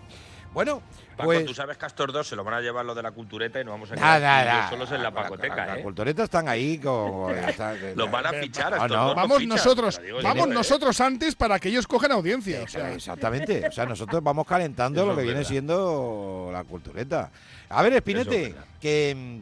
Bueno, 0.54 0.82
Paco, 1.16 1.24
pues. 1.30 1.44
tú 1.44 1.52
sabes 1.54 1.76
que 1.76 1.84
a 1.84 1.88
estos 1.88 2.12
dos 2.12 2.26
se 2.26 2.34
lo 2.34 2.42
van 2.42 2.54
a 2.54 2.60
llevar 2.60 2.84
lo 2.84 2.94
de 2.94 3.02
la 3.02 3.10
cultureta 3.12 3.60
y 3.60 3.64
nos 3.64 3.72
vamos 3.72 3.92
a 3.92 3.96
Nada, 3.96 4.18
quedar 4.18 4.44
y 4.44 4.48
yo 4.48 4.54
nada. 4.56 4.70
solos 4.70 4.92
en 4.92 5.02
la 5.02 5.10
pacoteca, 5.10 5.66
Las 5.66 5.78
¿eh? 5.78 5.82
culturetas 5.82 6.24
están 6.24 6.48
ahí 6.48 6.78
como. 6.78 7.30
está- 7.30 7.74
Los 7.94 8.10
van 8.10 8.26
a 8.26 8.32
fichar 8.32 8.72
a 8.74 8.76
Ah, 8.76 8.86
estos 8.86 8.96
no. 8.98 9.14
Vamos 9.14 9.38
fichan, 9.38 9.48
nosotros, 9.56 10.00
digo 10.02 10.16
vamos 10.16 10.32
siempre, 10.32 10.52
¿eh? 10.52 10.54
nosotros 10.54 11.00
antes 11.00 11.34
para 11.34 11.58
que 11.60 11.68
ellos 11.68 11.86
cojan 11.86 12.12
audiencia. 12.12 12.62
o 12.62 12.68
sea, 12.68 12.92
Exactamente. 12.92 13.66
O 13.68 13.72
sea, 13.72 13.84
nosotros 13.86 14.22
vamos 14.22 14.46
calentando 14.46 15.00
Eso 15.02 15.10
lo 15.10 15.16
que 15.16 15.22
viene 15.22 15.44
siendo 15.44 16.48
la 16.52 16.64
cultureta. 16.64 17.30
A 17.68 17.82
ver, 17.82 17.92
Espinete, 17.92 18.54
que, 18.80 19.40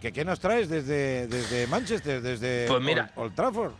que 0.00 0.12
¿qué 0.12 0.24
nos 0.24 0.40
traes 0.40 0.68
desde, 0.68 1.28
desde 1.28 1.66
Manchester, 1.68 2.20
desde 2.20 2.66
Pues 2.66 2.82
mira. 2.82 3.10
Old, 3.14 3.26
Old 3.26 3.34
Trafford? 3.34 3.72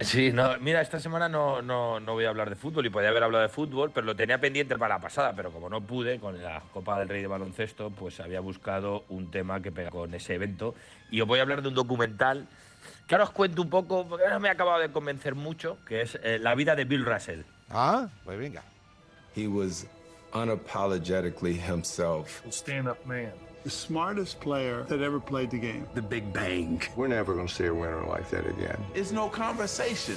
Sí, 0.00 0.30
no, 0.30 0.58
mira, 0.58 0.82
esta 0.82 1.00
semana 1.00 1.28
no, 1.28 1.62
no, 1.62 2.00
no 2.00 2.12
voy 2.12 2.26
a 2.26 2.28
hablar 2.28 2.50
de 2.50 2.56
fútbol 2.56 2.84
y 2.84 2.90
podía 2.90 3.08
haber 3.08 3.22
hablado 3.22 3.42
de 3.42 3.48
fútbol, 3.48 3.90
pero 3.94 4.06
lo 4.06 4.14
tenía 4.14 4.38
pendiente 4.38 4.76
para 4.76 4.96
la 4.96 5.00
pasada, 5.00 5.32
pero 5.34 5.50
como 5.50 5.70
no 5.70 5.80
pude 5.80 6.20
con 6.20 6.42
la 6.42 6.62
Copa 6.72 6.98
del 6.98 7.08
Rey 7.08 7.22
de 7.22 7.26
Baloncesto, 7.26 7.90
pues 7.90 8.20
había 8.20 8.40
buscado 8.40 9.04
un 9.08 9.30
tema 9.30 9.62
que 9.62 9.72
pega 9.72 9.90
con 9.90 10.12
ese 10.12 10.34
evento 10.34 10.74
y 11.10 11.22
os 11.22 11.26
voy 11.28 11.38
a 11.38 11.42
hablar 11.42 11.62
de 11.62 11.68
un 11.68 11.74
documental 11.74 12.46
que 13.06 13.14
ahora 13.14 13.24
os 13.24 13.30
cuento 13.30 13.62
un 13.62 13.70
poco, 13.70 14.06
porque 14.06 14.28
no 14.28 14.38
me 14.40 14.48
ha 14.48 14.52
acabado 14.52 14.80
de 14.80 14.90
convencer 14.90 15.34
mucho, 15.34 15.78
que 15.86 16.02
es 16.02 16.18
eh, 16.22 16.38
la 16.40 16.54
vida 16.54 16.74
de 16.74 16.84
Bill 16.84 17.04
Russell. 17.04 17.42
Ah, 17.70 18.08
pues 18.24 18.38
venga. 18.38 18.62
He 19.34 19.46
was 19.48 19.86
unapologetically 20.32 21.54
himself. 21.54 22.42
Stand 22.50 22.88
up 22.88 22.98
man. 23.06 23.32
The 23.66 23.72
smartest 23.72 24.38
player 24.38 24.84
that 24.84 25.02
ever 25.02 25.18
played 25.18 25.50
the 25.50 25.58
game. 25.58 25.88
The 25.94 26.00
Big 26.00 26.32
Bang. 26.32 26.80
We're 26.94 27.08
never 27.08 27.34
going 27.34 27.48
to 27.48 27.52
see 27.52 27.66
a 27.66 27.74
winner 27.74 28.04
like 28.06 28.30
that 28.30 28.46
again. 28.46 28.78
It's 28.94 29.10
no 29.10 29.28
conversation. 29.28 30.14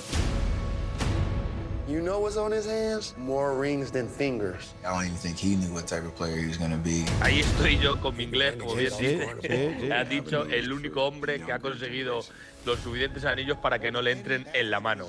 You 1.87 1.99
know 1.99 2.19
what's 2.19 2.37
on 2.37 2.51
his 2.51 2.67
hands? 2.67 3.15
More 3.17 3.55
rings 3.55 3.89
than 3.89 4.07
fingers. 4.07 4.75
I 4.85 4.93
don't 4.93 5.05
even 5.05 5.17
think 5.17 5.39
he 5.39 5.55
knew 5.55 5.73
what 5.73 5.87
type 5.87 6.05
of 6.05 6.15
player 6.15 6.35
he 6.35 6.45
was 6.45 6.57
going 6.57 6.69
to 6.69 6.77
be. 6.77 7.05
Ahí 7.21 7.39
estoy 7.39 7.79
yo 7.79 7.95
con 7.95 8.15
mi 8.15 8.25
inglés, 8.25 8.55
como 8.55 8.75
bien 8.75 8.91
dice. 8.99 9.91
Ha 9.91 10.03
dicho 10.03 10.43
el 10.43 10.71
único 10.71 11.07
hombre 11.07 11.41
que 11.41 11.51
ha 11.51 11.57
conseguido 11.57 12.23
los 12.67 12.79
suficientes 12.81 13.25
anillos 13.25 13.57
para 13.57 13.79
que 13.79 13.91
no 13.91 14.03
le 14.03 14.11
entren 14.11 14.45
en 14.53 14.69
la 14.69 14.79
mano. 14.79 15.07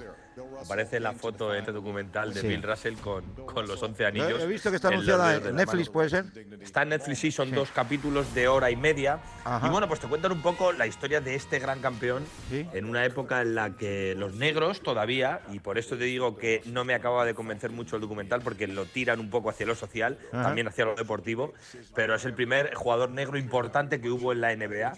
Aparece 0.64 1.00
la 1.00 1.12
foto 1.12 1.52
en 1.52 1.60
este 1.60 1.72
documental 1.72 2.32
de 2.34 2.40
Sí. 2.40 2.48
Bill 2.48 2.62
Russell 2.62 2.94
con, 2.96 3.24
con 3.46 3.66
los 3.66 3.82
11 3.82 4.06
anillos. 4.06 4.42
He 4.42 4.46
visto 4.46 4.70
que 4.70 4.76
está 4.76 4.88
anunciada 4.88 5.36
en 5.36 5.56
Netflix. 5.56 5.88
¿puede 5.88 6.08
ser? 6.10 6.24
Está 6.60 6.82
en 6.82 6.90
Netflix, 6.90 7.18
sí, 7.18 7.30
son 7.32 7.50
dos 7.50 7.70
capítulos 7.70 8.32
de 8.34 8.48
hora 8.48 8.70
y 8.70 8.76
media. 8.76 9.20
Ajá. 9.44 9.66
Y 9.66 9.70
bueno, 9.70 9.88
pues 9.88 10.00
te 10.00 10.06
cuentan 10.08 10.32
un 10.32 10.42
poco 10.42 10.72
la 10.72 10.86
historia 10.86 11.20
de 11.20 11.34
este 11.34 11.58
gran 11.58 11.80
campeón 11.80 12.24
Sí. 12.50 12.66
en 12.72 12.84
una 12.84 13.04
época 13.04 13.40
en 13.42 13.54
la 13.54 13.76
que 13.76 14.14
los 14.16 14.34
negros 14.34 14.80
todavía, 14.82 15.40
y 15.52 15.60
por 15.60 15.78
esto 15.78 15.96
te 15.96 16.04
digo 16.04 16.36
que 16.36 16.62
no 16.66 16.84
me 16.84 16.94
acaba 16.94 17.24
de 17.24 17.34
convencer 17.34 17.70
mucho 17.70 17.96
el 17.96 18.02
documental 18.02 18.40
porque 18.42 18.66
lo 18.66 18.84
tiran 18.86 19.20
un 19.20 19.30
poco 19.30 19.50
hacia 19.50 19.66
lo 19.66 19.74
social, 19.74 20.18
Ajá. 20.32 20.42
también 20.44 20.68
hacia 20.68 20.84
lo 20.84 20.94
deportivo, 20.94 21.52
pero 21.94 22.14
es 22.14 22.24
el 22.24 22.34
primer 22.34 22.74
jugador 22.74 23.10
negro 23.10 23.38
importante 23.38 24.00
que 24.00 24.10
hubo 24.10 24.32
en 24.32 24.40
la 24.40 24.52
NBA. 24.54 24.92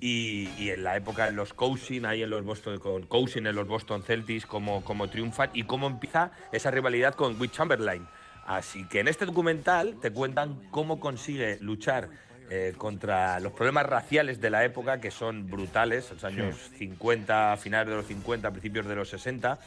Y, 0.00 0.48
y 0.58 0.70
en 0.70 0.84
la 0.84 0.96
época 0.96 1.28
en 1.28 1.36
los 1.36 1.52
Cousin, 1.54 2.06
ahí 2.06 2.22
en 2.22 2.30
los 2.30 2.44
Boston, 2.44 2.78
con 2.78 3.02
Cousin 3.06 3.46
en 3.46 3.56
los 3.56 3.66
Boston 3.66 4.02
Celtics, 4.02 4.46
cómo, 4.46 4.84
cómo 4.84 5.08
triunfan 5.08 5.50
y 5.54 5.64
cómo 5.64 5.88
empieza 5.88 6.30
esa 6.52 6.70
rivalidad 6.70 7.14
con 7.14 7.40
Wilt 7.40 7.52
Chamberlain. 7.52 8.06
Así 8.46 8.86
que 8.88 9.00
en 9.00 9.08
este 9.08 9.26
documental 9.26 9.98
te 10.00 10.10
cuentan 10.10 10.58
cómo 10.70 11.00
consigue 11.00 11.58
luchar 11.60 12.08
eh, 12.50 12.72
contra 12.78 13.40
los 13.40 13.52
problemas 13.52 13.84
raciales 13.84 14.40
de 14.40 14.48
la 14.48 14.64
época, 14.64 15.02
que 15.02 15.10
son 15.10 15.48
brutales, 15.48 16.10
los 16.10 16.24
años 16.24 16.56
50, 16.78 17.58
finales 17.58 17.90
de 17.90 17.96
los 17.96 18.06
50, 18.06 18.50
principios 18.52 18.86
de 18.86 18.94
los 18.94 19.10
60, 19.10 19.58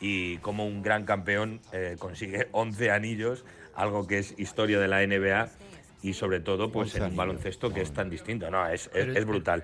y 0.00 0.38
cómo 0.38 0.66
un 0.66 0.82
gran 0.82 1.04
campeón 1.04 1.60
eh, 1.72 1.96
consigue 1.98 2.48
11 2.52 2.90
anillos, 2.92 3.44
algo 3.74 4.06
que 4.06 4.18
es 4.18 4.34
historia 4.38 4.80
de 4.80 4.88
la 4.88 5.06
NBA 5.06 5.50
y 6.02 6.12
sobre 6.14 6.40
todo 6.40 6.70
pues 6.70 6.88
11 6.94 6.98
en 6.98 7.04
un 7.12 7.16
baloncesto 7.16 7.72
que 7.72 7.80
es 7.82 7.92
tan 7.92 8.08
distinto. 8.10 8.50
No, 8.50 8.66
es, 8.68 8.90
es, 8.94 9.24
brutal. 9.24 9.62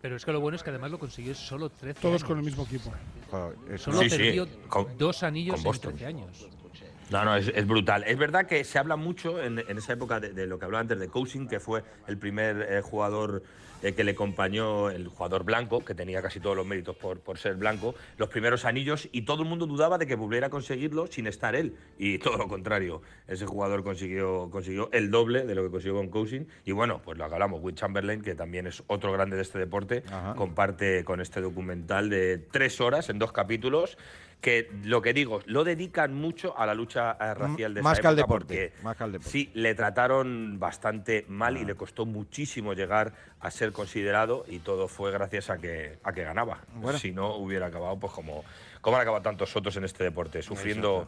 Pero 0.00 0.16
es 0.16 0.24
que 0.24 0.32
lo 0.32 0.40
bueno 0.40 0.56
es 0.56 0.62
que 0.62 0.70
además 0.70 0.90
lo 0.90 0.98
consiguió 0.98 1.34
solo 1.34 1.68
13 1.70 2.00
Todos 2.00 2.14
años. 2.22 2.24
con 2.24 2.38
el 2.38 2.44
mismo 2.44 2.64
equipo. 2.64 2.92
Solo 3.76 3.98
Sí, 4.00 4.10
sí, 4.10 4.16
perdió 4.16 4.48
con- 4.68 4.96
dos 4.96 5.22
anillos 5.22 5.54
con 5.54 5.60
en 5.60 5.64
Boston. 5.64 5.90
13 5.92 6.06
años. 6.06 6.48
No, 7.10 7.24
no, 7.24 7.36
es, 7.36 7.48
es 7.48 7.66
brutal. 7.66 8.04
Es 8.06 8.16
verdad 8.18 8.46
que 8.46 8.62
se 8.64 8.78
habla 8.78 8.96
mucho 8.96 9.42
en, 9.42 9.58
en 9.58 9.78
esa 9.78 9.92
época 9.92 10.20
de, 10.20 10.32
de 10.32 10.46
lo 10.46 10.58
que 10.58 10.64
hablaba 10.64 10.80
antes 10.80 10.98
de 10.98 11.08
Cousin, 11.08 11.48
que 11.48 11.60
fue 11.60 11.82
el 12.06 12.18
primer 12.18 12.66
eh, 12.70 12.80
jugador 12.82 13.42
eh, 13.82 13.94
que 13.94 14.04
le 14.04 14.10
acompañó, 14.10 14.90
el 14.90 15.08
jugador 15.08 15.44
blanco, 15.44 15.82
que 15.82 15.94
tenía 15.94 16.20
casi 16.20 16.38
todos 16.38 16.54
los 16.54 16.66
méritos 16.66 16.96
por, 16.96 17.20
por 17.20 17.38
ser 17.38 17.54
blanco, 17.54 17.94
los 18.18 18.28
primeros 18.28 18.66
anillos, 18.66 19.08
y 19.10 19.22
todo 19.22 19.42
el 19.42 19.48
mundo 19.48 19.66
dudaba 19.66 19.96
de 19.96 20.06
que 20.06 20.16
volviera 20.16 20.48
a 20.48 20.50
conseguirlo 20.50 21.06
sin 21.06 21.26
estar 21.26 21.56
él. 21.56 21.74
Y 21.98 22.18
todo 22.20 22.36
lo 22.36 22.46
contrario, 22.46 23.00
ese 23.26 23.46
jugador 23.46 23.82
consiguió, 23.82 24.50
consiguió 24.50 24.90
el 24.92 25.10
doble 25.10 25.46
de 25.46 25.54
lo 25.54 25.62
que 25.62 25.70
consiguió 25.70 25.96
con 25.96 26.08
Cousin. 26.08 26.46
Y 26.66 26.72
bueno, 26.72 27.00
pues 27.02 27.16
lo 27.16 27.24
hablamos, 27.24 27.62
Will 27.62 27.74
Chamberlain, 27.74 28.20
que 28.20 28.34
también 28.34 28.66
es 28.66 28.82
otro 28.86 29.12
grande 29.12 29.36
de 29.36 29.42
este 29.42 29.58
deporte, 29.58 30.02
Ajá. 30.08 30.34
comparte 30.34 31.02
con 31.04 31.22
este 31.22 31.40
documental 31.40 32.10
de 32.10 32.36
tres 32.38 32.80
horas 32.80 33.08
en 33.08 33.18
dos 33.18 33.32
capítulos. 33.32 33.96
Que 34.40 34.70
lo 34.84 35.02
que 35.02 35.12
digo, 35.12 35.40
lo 35.46 35.64
dedican 35.64 36.14
mucho 36.14 36.56
a 36.58 36.64
la 36.64 36.72
lucha 36.72 37.12
eh, 37.20 37.34
racial 37.34 37.74
de 37.74 37.82
Más 37.82 37.94
esa 37.94 38.02
que 38.02 38.08
al 38.08 38.16
deporte, 38.16 38.72
porque 38.72 38.82
más 38.84 38.96
que 38.96 39.04
al 39.04 39.12
deporte. 39.12 39.30
Sí, 39.30 39.50
le 39.54 39.74
trataron 39.74 40.58
bastante 40.58 41.26
mal 41.28 41.56
Ah. 41.56 41.60
y 41.60 41.64
le 41.64 41.74
costó 41.74 42.06
muchísimo 42.06 42.72
llegar 42.72 43.12
a 43.40 43.50
ser 43.50 43.72
considerado 43.72 44.44
y 44.48 44.60
todo 44.60 44.88
fue 44.88 45.10
gracias 45.10 45.50
a 45.50 45.58
que, 45.58 45.98
a 46.02 46.12
que 46.12 46.24
ganaba. 46.24 46.60
Bueno. 46.76 46.98
Si 46.98 47.12
no, 47.12 47.36
hubiera 47.36 47.66
acabado 47.66 47.98
pues 47.98 48.12
como, 48.12 48.44
como 48.80 48.96
han 48.96 49.02
acabado 49.02 49.22
tantos 49.22 49.54
otros 49.56 49.76
en 49.76 49.84
este 49.84 50.04
deporte, 50.04 50.42
sufriendo 50.42 51.06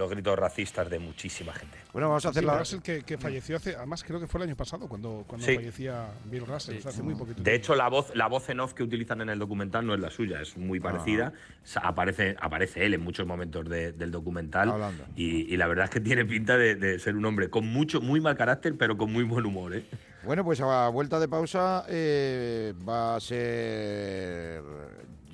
los 0.00 0.10
gritos 0.10 0.36
racistas 0.36 0.90
de 0.90 0.98
muchísima 0.98 1.52
gente. 1.52 1.76
Bueno, 1.92 2.08
vamos 2.08 2.26
a 2.26 2.30
hacer 2.30 2.42
Bill 2.42 2.48
la. 2.48 2.58
Russell 2.58 2.80
que, 2.80 3.02
que 3.02 3.16
falleció 3.18 3.56
hace, 3.56 3.76
además 3.76 4.02
creo 4.02 4.18
que 4.18 4.26
fue 4.26 4.40
el 4.42 4.48
año 4.48 4.56
pasado 4.56 4.88
cuando, 4.88 5.24
cuando 5.28 5.46
Sí. 5.46 5.54
fallecía 5.54 6.08
Bill 6.24 6.46
Russell, 6.46 6.78
o 6.78 6.80
sea, 6.80 6.90
hace 6.90 7.02
muy 7.02 7.14
poquito. 7.14 7.42
De 7.42 7.54
hecho, 7.54 7.74
la 7.76 7.88
voz, 7.88 8.10
la 8.16 8.26
voz 8.26 8.48
en 8.48 8.58
off 8.60 8.72
que 8.74 8.82
utilizan 8.82 9.20
en 9.20 9.28
el 9.28 9.38
documental 9.38 9.86
no 9.86 9.94
es 9.94 10.00
la 10.00 10.10
suya, 10.10 10.40
es 10.40 10.56
muy 10.56 10.80
parecida. 10.80 11.32
Sa- 11.62 11.80
Aparece, 11.80 12.36
aparece 12.40 12.84
él 12.86 12.94
en 12.94 13.02
muchos 13.02 13.26
momentos 13.26 13.68
de- 13.68 13.92
del 13.92 14.10
documental. 14.10 14.72
Y, 15.14 15.52
y 15.52 15.56
la 15.56 15.66
verdad 15.66 15.84
es 15.84 15.90
que 15.90 16.00
tiene 16.00 16.24
pinta 16.24 16.56
de, 16.56 16.74
de 16.74 16.98
ser 16.98 17.14
un 17.16 17.24
hombre 17.26 17.50
con 17.50 17.66
mucho, 17.66 18.00
muy 18.00 18.20
mal 18.20 18.36
carácter, 18.36 18.74
pero 18.78 18.96
con 18.96 19.12
muy 19.12 19.24
buen 19.24 19.44
humor. 19.44 19.74
¿eh? 19.74 19.84
Bueno, 20.24 20.44
pues 20.44 20.60
a 20.60 20.88
vuelta 20.88 21.18
de 21.20 21.28
pausa 21.28 21.84
eh, 21.88 22.72
va 22.88 23.16
a 23.16 23.20
ser 23.20 24.62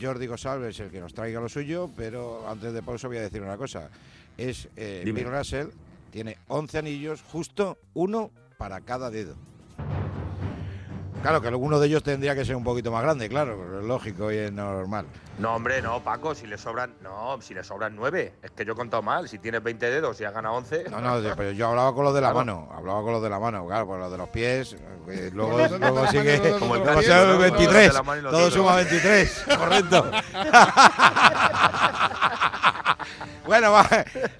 Jordi 0.01 0.27
González 0.27 0.79
el 0.81 0.91
que 0.91 1.01
nos 1.01 1.15
traiga 1.15 1.41
lo 1.41 1.49
suyo, 1.49 1.91
pero 1.97 2.49
antes 2.49 2.73
de 2.73 2.83
pausa 2.83 3.09
voy 3.09 3.19
a 3.19 3.23
decir 3.23 3.43
una 3.43 3.57
cosa. 3.57 3.91
Es 4.37 4.69
eh. 4.77 5.03
Bill 5.05 5.31
Russell, 5.31 5.69
tiene 6.11 6.39
11 6.49 6.79
anillos, 6.79 7.23
justo 7.23 7.79
uno 7.95 8.31
para 8.59 8.81
cada 8.81 9.11
dedo. 9.11 9.35
Claro 11.27 11.41
que 11.41 11.49
alguno 11.49 11.81
de 11.81 11.89
ellos 11.89 12.05
tendría 12.05 12.37
que 12.37 12.45
ser 12.45 12.55
un 12.55 12.63
poquito 12.63 12.93
más 12.93 13.03
grande, 13.03 13.29
claro, 13.29 13.59
pero 13.61 13.81
es 13.81 13.85
lógico 13.85 14.31
y 14.31 14.37
es 14.37 14.53
normal. 14.53 15.07
No, 15.41 15.57
hombre, 15.57 15.83
no, 15.83 16.01
Paco, 16.01 16.37
si 16.37 16.47
le 16.47 16.57
sobran. 16.57 16.95
No, 17.03 17.43
si 17.43 17.53
le 17.53 17.65
sobran 17.65 17.97
nueve. 17.97 18.35
Es 18.45 18.53
que 18.53 18.65
yo 18.65 18.75
he 18.75 18.77
contado 18.77 19.03
mal. 19.03 19.29
Si 19.29 19.41
tienes 19.41 19.61
20 19.61 19.91
dedos 19.91 20.21
y 20.21 20.25
has 20.25 20.33
ganado 20.33 20.55
11. 20.55 20.85
No, 20.89 21.01
no, 21.01 21.21
pero 21.37 21.51
yo 21.51 21.67
hablaba 21.67 21.93
con 21.97 22.05
los 22.05 22.15
de 22.15 22.21
la 22.21 22.31
Claro. 22.31 22.47
mano, 22.47 22.69
hablaba 22.73 23.03
con 23.03 23.13
los 23.15 23.23
de 23.25 23.29
la 23.29 23.41
mano, 23.41 23.67
claro, 23.67 23.89
con 23.89 23.99
los 23.99 24.13
de 24.13 24.19
los 24.19 24.29
pies, 24.29 24.77
eh, 25.09 25.31
luego, 25.35 25.59
luego 25.59 26.07
sigue, 26.07 26.39
de 26.39 26.51
los 26.53 26.61
luego 26.61 26.85
pies, 26.85 26.97
sigue 27.07 27.17
¿no? 27.17 27.25
Los 27.27 27.39
de 27.43 27.51
23, 27.51 27.95
la 27.95 28.03
mano 28.05 28.21
y 28.21 28.23
los 28.23 28.33
todo 28.33 28.51
suma 28.53 28.77
23, 28.77 29.45
correcto. 29.59 30.07
Bueno, 33.47 33.73
va. 33.73 33.89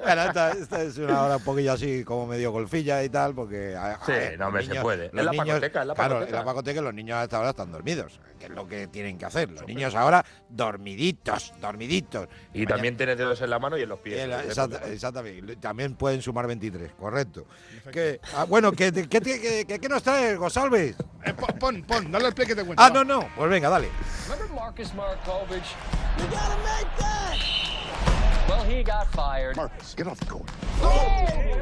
Bueno, 0.03 0.23
esta, 0.23 0.51
esta 0.53 0.83
es 0.83 0.99
una 0.99 1.23
hora 1.23 1.37
un 1.37 1.43
poquillo 1.45 1.73
así 1.73 2.05
como 2.05 2.27
medio 2.27 2.51
golfilla 2.53 3.03
y 3.03 3.09
tal, 3.09 3.35
porque... 3.35 3.75
a- 3.77 3.93
a 3.95 4.05
Sí, 4.07 4.13
no, 4.39 4.49
hombre, 4.49 4.65
se 4.67 4.81
puede. 4.81 5.11
los 5.13 5.19
Es 5.21 5.25
la 5.25 5.33
pacoteca, 5.45 5.81
es 5.81 5.87
la 5.87 5.95
Claro, 5.95 6.15
pacoteca. 6.15 6.25
es 6.27 6.33
la 6.33 6.45
pacoteca 6.45 6.81
los 6.81 6.95
niños 6.95 7.17
hasta 7.19 7.37
ahora 7.37 7.51
están 7.51 7.73
dormidos, 7.73 8.21
que 8.39 8.47
es 8.47 8.51
lo 8.51 8.67
que 8.69 8.87
tienen 8.89 9.17
que 9.19 9.25
hacer. 9.27 9.51
Los 9.51 9.67
niños 9.67 9.95
ahora 9.95 10.25
dormiditos, 10.49 11.53
dormiditos. 11.61 12.29
Y 12.53 12.67
también 12.67 12.97
tienes 12.97 13.17
dedos 13.19 13.41
en 13.41 13.51
la 13.51 13.59
mano 13.59 13.77
y 13.79 13.83
en 13.83 13.89
los 13.89 13.99
pies. 14.01 14.19
Eh, 14.21 14.27
la- 14.27 14.45
exacta- 14.45 14.87
exactamente. 14.89 15.57
También 15.57 15.95
pueden 15.95 16.21
sumar 16.23 16.47
23, 16.47 16.93
correcto. 16.99 17.47
Que, 17.93 18.21
ah, 18.35 18.45
bueno, 18.45 18.73
¿qué, 18.73 18.93
qué 18.93 19.89
nos 19.89 20.03
traes, 20.03 20.37
Gosalves? 20.39 20.97
Eh, 21.25 21.35
pon, 21.35 21.59
pon, 21.59 21.83
pon, 21.83 22.11
dale 22.13 22.29
el 22.29 22.35
play 22.35 22.47
que 22.47 22.55
te 22.55 22.65
cuento. 22.65 22.83
Ah, 22.83 22.89
va. 22.91 22.95
no, 22.95 23.05
no. 23.05 23.29
Pues 23.37 23.51
venga, 23.51 23.69
dale. 23.69 23.89
Remember 24.29 24.55
Marcus 24.57 24.95
Markovich? 24.95 25.75
You 26.19 26.25
gotta 26.31 26.57
make 26.65 26.87
that! 26.99 28.16
Well, 28.49 28.63
he 28.63 28.83
got 28.83 29.09
fired. 29.13 29.57
Marcus, 29.57 29.95
get 29.95 30.07
off 30.07 30.21
the 30.21 30.27
court. 30.27 30.49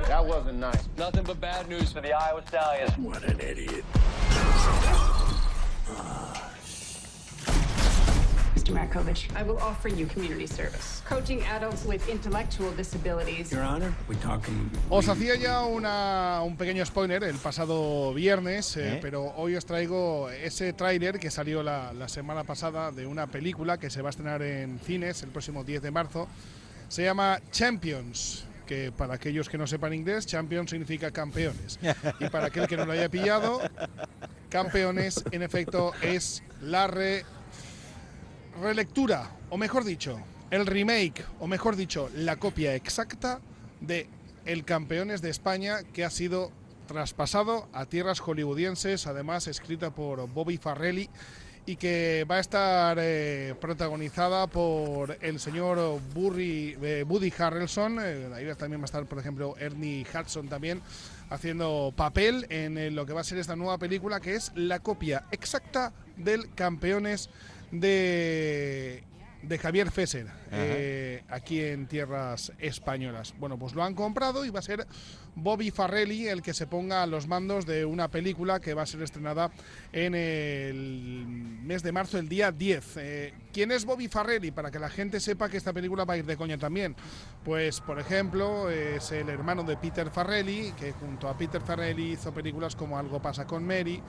That 0.06 0.24
wasn't 0.24 0.58
nice. 0.58 0.88
Nothing 0.98 1.24
but 1.24 1.40
bad 1.40 1.68
news 1.68 1.92
for 1.92 2.00
the 2.00 2.12
Iowa 2.12 2.42
Stallions. 2.46 2.96
What 2.98 3.24
an 3.24 3.40
idiot. 3.40 3.84
Mr. 8.54 8.72
Markovich, 8.72 9.34
I 9.34 9.42
will 9.42 9.58
offer 9.58 9.88
you 9.88 10.06
community 10.06 10.46
service. 10.46 11.02
Coaching 11.06 11.42
adults 11.44 11.84
with 11.84 12.06
intellectual 12.08 12.70
disabilities. 12.72 13.50
Your 13.50 13.62
Honor, 13.62 13.92
we 14.08 14.16
talking. 14.16 14.70
Os 14.90 15.08
hacía 15.08 15.36
ya 15.36 15.64
una, 15.64 16.40
un 16.44 16.56
pequeño 16.56 16.84
spoiler 16.86 17.24
el 17.24 17.36
pasado 17.36 18.14
viernes, 18.14 18.76
eh, 18.76 18.94
¿Eh? 18.94 18.98
pero 19.02 19.32
hoy 19.36 19.56
os 19.56 19.64
traigo 19.66 20.30
ese 20.30 20.72
tráiler 20.72 21.18
que 21.18 21.30
salió 21.30 21.62
la, 21.62 21.92
la 21.92 22.08
semana 22.08 22.44
pasada 22.44 22.90
de 22.90 23.06
una 23.06 23.26
película 23.26 23.78
que 23.78 23.90
se 23.90 24.00
va 24.02 24.08
a 24.08 24.10
estrenar 24.10 24.42
en 24.42 24.78
cines 24.78 25.22
el 25.22 25.30
próximo 25.30 25.64
10 25.64 25.82
de 25.82 25.90
marzo. 25.90 26.28
Se 26.94 27.02
llama 27.02 27.40
Champions, 27.50 28.44
que 28.68 28.92
para 28.92 29.14
aquellos 29.14 29.48
que 29.48 29.58
no 29.58 29.66
sepan 29.66 29.92
inglés, 29.94 30.26
Champions 30.26 30.70
significa 30.70 31.10
campeones. 31.10 31.80
Y 32.20 32.28
para 32.28 32.46
aquel 32.46 32.68
que 32.68 32.76
no 32.76 32.86
lo 32.86 32.92
haya 32.92 33.08
pillado, 33.08 33.60
campeones 34.48 35.24
en 35.32 35.42
efecto 35.42 35.90
es 36.02 36.44
la 36.62 36.86
re- 36.86 37.24
relectura, 38.62 39.28
o 39.50 39.56
mejor 39.56 39.82
dicho, 39.82 40.20
el 40.52 40.66
remake, 40.66 41.24
o 41.40 41.48
mejor 41.48 41.74
dicho, 41.74 42.08
la 42.14 42.36
copia 42.36 42.76
exacta 42.76 43.40
de 43.80 44.06
El 44.46 44.64
Campeones 44.64 45.20
de 45.20 45.30
España 45.30 45.78
que 45.92 46.04
ha 46.04 46.10
sido 46.10 46.52
traspasado 46.86 47.68
a 47.72 47.86
tierras 47.86 48.20
hollywoodienses, 48.20 49.08
además 49.08 49.48
escrita 49.48 49.90
por 49.90 50.28
Bobby 50.28 50.58
Farrelly 50.58 51.10
y 51.66 51.76
que 51.76 52.26
va 52.30 52.36
a 52.36 52.40
estar 52.40 52.98
eh, 53.00 53.54
protagonizada 53.60 54.46
por 54.46 55.16
el 55.20 55.40
señor 55.40 56.00
Burry, 56.12 56.76
eh, 56.82 57.04
Woody 57.08 57.32
Harrelson. 57.36 57.98
eh, 58.02 58.28
ahí 58.34 58.46
también 58.56 58.80
va 58.80 58.84
a 58.84 58.86
estar, 58.86 59.06
por 59.06 59.18
ejemplo, 59.18 59.54
Ernie 59.58 60.04
Hudson 60.04 60.48
también 60.48 60.82
haciendo 61.30 61.92
papel 61.96 62.46
en 62.50 62.76
eh, 62.76 62.90
lo 62.90 63.06
que 63.06 63.14
va 63.14 63.22
a 63.22 63.24
ser 63.24 63.38
esta 63.38 63.56
nueva 63.56 63.78
película, 63.78 64.20
que 64.20 64.34
es 64.34 64.52
la 64.54 64.80
copia 64.80 65.24
exacta 65.30 65.92
del 66.16 66.52
Campeones 66.54 67.30
de, 67.70 69.02
de 69.42 69.58
Javier 69.58 69.90
Fesser, 69.90 70.26
eh, 70.52 71.22
aquí 71.28 71.60
en 71.62 71.86
tierras 71.86 72.52
españolas. 72.58 73.34
Bueno, 73.38 73.58
pues 73.58 73.74
lo 73.74 73.82
han 73.82 73.94
comprado 73.94 74.44
y 74.44 74.50
va 74.50 74.58
a 74.58 74.62
ser 74.62 74.86
Bobby 75.36 75.70
Farrelly 75.70 76.28
el 76.28 76.42
que 76.42 76.54
se 76.54 76.66
ponga 76.66 77.02
a 77.02 77.06
los 77.06 77.26
mandos 77.26 77.66
de 77.66 77.84
una 77.84 78.08
película 78.08 78.60
que 78.60 78.74
va 78.74 78.82
a 78.82 78.86
ser 78.86 79.02
estrenada 79.02 79.50
en 79.92 80.14
el 80.14 81.26
mes 81.62 81.82
de 81.82 81.92
marzo, 81.92 82.18
el 82.18 82.28
día 82.28 82.52
10. 82.52 82.96
Eh, 82.96 83.34
¿Quién 83.52 83.72
es 83.72 83.84
Bobby 83.84 84.08
Farrelly? 84.08 84.50
Para 84.50 84.70
que 84.70 84.78
la 84.78 84.88
gente 84.88 85.20
sepa 85.20 85.48
que 85.48 85.56
esta 85.56 85.72
película 85.72 86.04
va 86.04 86.14
a 86.14 86.16
ir 86.18 86.26
de 86.26 86.36
coña 86.36 86.58
también. 86.58 86.94
Pues, 87.44 87.80
por 87.80 87.98
ejemplo, 87.98 88.70
es 88.70 89.12
el 89.12 89.28
hermano 89.28 89.62
de 89.64 89.76
Peter 89.76 90.10
Farrelly, 90.10 90.72
que 90.72 90.92
junto 90.92 91.28
a 91.28 91.36
Peter 91.36 91.60
Farrelly 91.60 92.12
hizo 92.12 92.32
películas 92.32 92.76
como 92.76 92.98
Algo 92.98 93.20
pasa 93.20 93.46
con 93.46 93.66
Mary, 93.66 94.02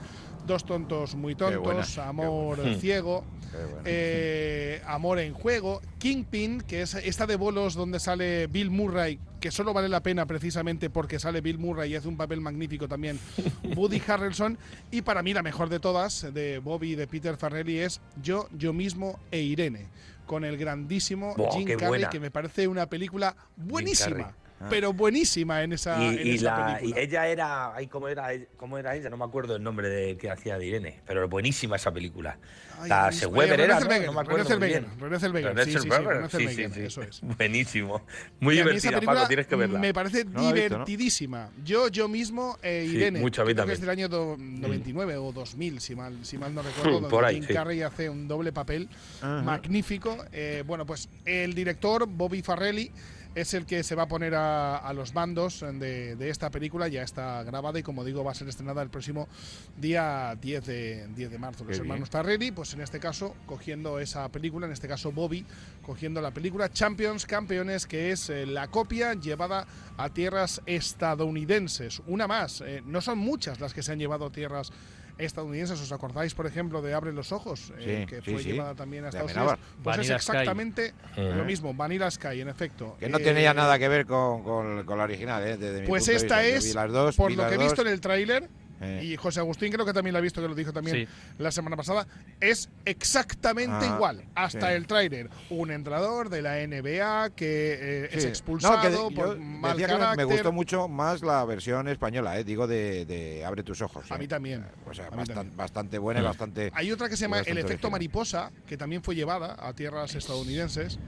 Dos 0.46 0.64
tontos 0.64 1.16
muy 1.16 1.34
tontos, 1.34 1.98
Amor 1.98 2.58
ciego, 2.78 3.24
eh, 3.84 4.80
Amor 4.86 5.18
en 5.18 5.34
juego, 5.34 5.80
Kingpin, 5.98 6.60
que 6.60 6.82
es 6.82 6.94
esta 6.94 7.26
de 7.26 7.34
bolos 7.36 7.74
donde 7.74 7.98
sale 7.98 8.46
Bill 8.46 8.70
Murray, 8.70 9.18
que 9.46 9.52
solo 9.52 9.72
vale 9.72 9.88
la 9.88 10.02
pena 10.02 10.26
precisamente 10.26 10.90
porque 10.90 11.20
sale 11.20 11.40
Bill 11.40 11.58
Murray 11.58 11.92
y 11.92 11.94
hace 11.94 12.08
un 12.08 12.16
papel 12.16 12.40
magnífico 12.40 12.88
también 12.88 13.20
Woody 13.76 14.02
Harrelson. 14.04 14.58
Y 14.90 15.02
para 15.02 15.22
mí 15.22 15.32
la 15.32 15.44
mejor 15.44 15.68
de 15.68 15.78
todas, 15.78 16.34
de 16.34 16.58
Bobby 16.58 16.94
y 16.94 16.94
de 16.96 17.06
Peter 17.06 17.36
Farrelly, 17.36 17.78
es 17.78 18.00
Yo, 18.20 18.48
Yo 18.58 18.72
mismo 18.72 19.20
e 19.30 19.42
Irene, 19.42 19.86
con 20.26 20.44
el 20.44 20.56
grandísimo 20.56 21.36
Jim 21.52 21.68
Carrey, 21.68 21.86
buena. 21.86 22.10
que 22.10 22.18
me 22.18 22.32
parece 22.32 22.66
una 22.66 22.86
película 22.86 23.36
buenísima. 23.56 24.34
Ah. 24.58 24.68
Pero 24.70 24.94
buenísima 24.94 25.62
en 25.62 25.74
esa, 25.74 26.02
Y, 26.02 26.18
en 26.18 26.26
y 26.26 26.30
esa 26.36 26.44
la, 26.58 26.72
y 26.72 26.80
película. 26.80 27.02
ella 27.02 27.26
era, 27.28 27.74
ay, 27.74 27.86
¿cómo 27.88 28.08
era, 28.08 28.28
cómo 28.56 28.78
era 28.78 28.96
ella? 28.96 29.10
No 29.10 29.18
me 29.18 29.24
acuerdo 29.26 29.54
el 29.56 29.62
nombre 29.62 29.90
de 29.90 30.16
que 30.16 30.30
hacía 30.30 30.56
de 30.56 30.64
Irene, 30.66 31.00
pero 31.06 31.28
buenísima 31.28 31.76
esa 31.76 31.92
película. 31.92 32.38
Ay, 32.80 32.88
la 32.88 33.04
René 33.10 33.20
Seweber 33.20 33.60
era, 33.60 33.80
¿no? 33.80 33.86
No 34.06 34.12
me 34.14 34.20
acuerdo. 34.20 34.44
Zellweger, 34.46 34.86
René 34.98 35.18
Zellweger, 35.20 35.54
René 35.54 35.64
sí, 35.66 35.72
Zellweger, 35.72 36.30
sí, 36.30 36.48
sí, 36.48 36.68
sí. 36.74 36.80
eso 36.86 37.02
es. 37.02 37.20
Buenísimo. 37.38 38.06
Muy 38.40 38.54
Y 38.54 38.58
divertida, 38.62 39.00
Paco, 39.02 39.26
tienes 39.28 39.46
que 39.46 39.56
verla. 39.56 39.78
Me 39.78 39.92
parece 39.92 40.24
No 40.24 40.30
he 40.48 40.52
visto, 40.54 40.78
¿no? 40.78 40.84
divertidísima. 40.86 41.50
Yo, 41.62 41.88
yo 41.88 42.08
mismo 42.08 42.58
e 42.62 42.86
Sí, 42.88 42.96
Irene. 42.96 43.20
mucho 43.20 43.42
a 43.42 43.44
mí 43.44 43.52
creo 43.52 43.66
que 43.66 43.72
es 43.74 43.80
del 43.80 43.90
año 43.90 44.08
do- 44.08 44.36
99 44.38 45.16
o 45.16 45.32
2000, 45.32 45.80
si 45.80 45.94
mal, 45.94 46.24
si 46.24 46.38
mal 46.38 46.54
no 46.54 46.62
recuerdo, 46.62 46.92
donde 46.94 47.08
Por 47.10 47.24
ahí, 47.26 47.42
Jim. 47.42 47.54
Carrey 47.54 47.82
hace 47.82 48.08
un 48.08 48.26
doble 48.26 48.52
papel 48.52 48.88
Ajá. 49.20 49.42
magnífico. 49.42 50.16
Eh, 50.32 50.62
bueno, 50.66 50.86
pues 50.86 51.08
el 51.26 51.54
director, 51.54 52.06
Bobby 52.06 52.40
Farrelly, 52.42 52.90
es 53.36 53.52
el 53.52 53.66
que 53.66 53.82
se 53.82 53.94
va 53.94 54.04
a 54.04 54.08
poner 54.08 54.34
a, 54.34 54.78
a 54.78 54.92
los 54.94 55.12
bandos 55.12 55.60
de, 55.60 56.16
de 56.16 56.30
esta 56.30 56.50
película. 56.50 56.88
Ya 56.88 57.02
está 57.02 57.42
grabada 57.42 57.78
y, 57.78 57.82
como 57.82 58.02
digo, 58.02 58.24
va 58.24 58.32
a 58.32 58.34
ser 58.34 58.48
estrenada 58.48 58.82
el 58.82 58.88
próximo 58.88 59.28
día 59.76 60.36
10 60.40 60.66
de, 60.66 61.06
10 61.14 61.30
de 61.30 61.38
marzo. 61.38 61.64
Los 61.64 61.76
Qué 61.76 61.82
hermanos 61.82 62.08
Farrelly, 62.08 62.50
pues 62.52 62.72
en 62.72 62.80
este 62.80 62.98
caso, 62.98 63.36
cogiendo 63.44 64.00
esa 64.00 64.26
película, 64.30 64.66
en 64.66 64.72
este 64.72 64.88
caso 64.88 65.12
Bobby, 65.12 65.44
cogiendo 65.82 66.22
la 66.22 66.30
película 66.30 66.72
Champions, 66.72 67.26
Campeones, 67.26 67.86
que 67.86 68.10
es 68.10 68.30
eh, 68.30 68.46
la 68.46 68.68
copia 68.68 69.12
llevada 69.12 69.66
a 69.98 70.08
tierras 70.08 70.62
estadounidenses. 70.64 72.00
Una 72.06 72.26
más, 72.26 72.62
eh, 72.62 72.82
no 72.86 73.02
son 73.02 73.18
muchas 73.18 73.60
las 73.60 73.74
que 73.74 73.82
se 73.82 73.92
han 73.92 73.98
llevado 73.98 74.24
a 74.24 74.32
tierras 74.32 74.72
estadounidenses. 74.72 75.05
¿Os 75.18 75.92
acordáis, 75.92 76.34
por 76.34 76.46
ejemplo, 76.46 76.82
de 76.82 76.92
Abre 76.94 77.12
los 77.12 77.32
Ojos? 77.32 77.72
Eh, 77.78 78.04
Sí, 78.04 78.06
que 78.06 78.22
fue 78.22 78.42
sí. 78.42 78.52
llevada 78.52 78.74
también 78.74 79.04
a 79.04 79.10
De 79.10 79.18
Estados. 79.18 79.34
Unidos. 79.36 79.58
Pues 79.82 79.96
Vanilla 79.96 80.16
es 80.16 80.22
Sky. 80.22 80.32
exactamente 80.32 80.94
Ujú. 81.12 81.22
lo 81.38 81.44
mismo, 81.44 81.72
Vanilla 81.74 82.10
Sky, 82.10 82.40
en 82.42 82.48
efecto. 82.48 82.96
Que 83.00 83.08
no 83.08 83.18
Eh, 83.18 83.22
tenía 83.22 83.54
nada 83.54 83.78
que 83.78 83.88
ver 83.88 84.04
con, 84.06 84.42
con- 84.42 84.84
con 84.84 84.98
la 84.98 85.04
original, 85.04 85.42
¿eh? 85.46 85.56
Desde 85.56 85.80
mi 85.80 85.86
Pues 85.86 86.02
punto 86.04 86.10
de 86.12 86.16
esta 86.26 86.40
vista. 86.40 86.50
Yo 86.52 86.56
es, 86.58 86.74
las 86.74 86.92
dos, 86.92 87.16
por 87.16 87.32
lo 87.32 87.48
que 87.48 87.54
he 87.54 87.58
visto 87.58 87.82
en 87.82 87.88
el 87.88 88.00
tráiler, 88.00 88.48
Eh. 88.80 89.00
y 89.04 89.16
José 89.16 89.40
Agustín 89.40 89.72
creo 89.72 89.86
que 89.86 89.94
también 89.94 90.12
lo 90.12 90.18
ha 90.18 90.20
visto, 90.20 90.42
que 90.42 90.48
lo 90.48 90.54
dijo 90.54 90.70
también 90.72 91.06
Sí. 91.06 91.08
la 91.38 91.50
semana 91.50 91.76
pasada, 91.76 92.06
es 92.40 92.68
exactamente 92.84 93.86
Ah, 93.86 93.94
igual. 93.94 94.22
Hasta 94.34 94.68
sí. 94.68 94.74
el 94.74 94.86
tráiler. 94.86 95.30
Un 95.48 95.70
entrenador 95.70 96.28
de 96.28 96.42
la 96.42 96.58
NBA 96.60 97.30
que 97.30 97.72
eh, 98.04 98.08
es 98.12 98.24
expulsado 98.26 98.76
No, 98.76 98.82
que 98.82 98.90
de- 98.90 98.96
por 99.16 99.38
mal 99.38 99.72
decía 99.72 99.86
que 99.86 99.92
me- 99.94 99.98
carácter. 100.00 100.26
me 100.26 100.32
gustó 100.34 100.52
mucho 100.52 100.88
más 100.88 101.22
la 101.22 101.42
versión 101.46 101.88
española, 101.88 102.38
¿eh? 102.38 102.44
digo, 102.44 102.66
de, 102.66 103.06
de 103.06 103.44
Abre 103.46 103.62
tus 103.62 103.80
ojos. 103.80 104.10
A 104.12 104.16
¿eh? 104.16 104.18
mí 104.18 104.28
también. 104.28 104.66
O 104.86 104.92
sea, 104.92 105.10
mí 105.10 105.24
también. 105.24 105.56
bastante 105.56 105.98
buena 105.98 106.20
y 106.20 106.24
bastante. 106.24 106.70
Hay 106.74 106.92
otra 106.92 107.08
que 107.08 107.16
se 107.16 107.22
llama 107.22 107.38
El 107.38 107.44
efecto 107.56 107.68
original. 107.88 107.92
mariposa, 107.92 108.50
que 108.66 108.76
también 108.76 109.02
fue 109.02 109.14
llevada 109.14 109.56
a 109.58 109.72
tierras 109.72 110.14
estadounidenses. 110.14 110.98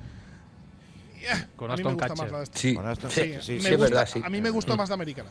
Con 1.56 1.70
a 1.70 1.74
mí 1.74 1.80
Aston 1.82 1.96
Catcher. 1.96 2.30
Sí, 2.54 2.76
sí, 2.76 2.78
sí, 2.78 3.40
sí, 3.40 3.52
me 3.52 3.60
sí, 3.60 3.66
es 3.66 3.70
gusta- 3.76 3.78
verdad, 3.78 4.08
sí. 4.10 4.22
A 4.24 4.30
mí 4.30 4.40
me 4.40 4.50
gustó 4.50 4.76
más 4.76 4.88
la 4.88 4.94
americana. 4.94 5.28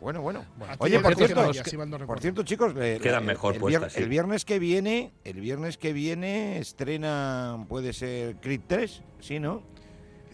Bueno, 0.00 0.20
bueno. 0.20 0.44
Ti 0.58 0.64
Oye, 0.78 1.00
por 1.00 1.14
cierto, 1.16 1.54
si 1.54 1.76
no 1.76 2.06
por 2.06 2.20
cierto, 2.20 2.42
chicos, 2.42 2.74
le- 2.74 2.98
Quedan 3.00 3.24
mejor 3.24 3.54
el, 3.54 3.60
puestas, 3.60 3.84
vier- 3.92 3.96
sí. 3.96 4.02
el 4.02 4.08
viernes 4.08 4.44
que 4.44 4.58
viene, 4.58 5.12
el 5.24 5.40
viernes 5.40 5.78
que 5.78 5.92
viene 5.94 6.58
estrena, 6.58 7.64
puede 7.68 7.92
ser 7.94 8.36
Creed 8.36 8.60
3, 8.66 9.02
¿sí, 9.20 9.38
no? 9.38 9.62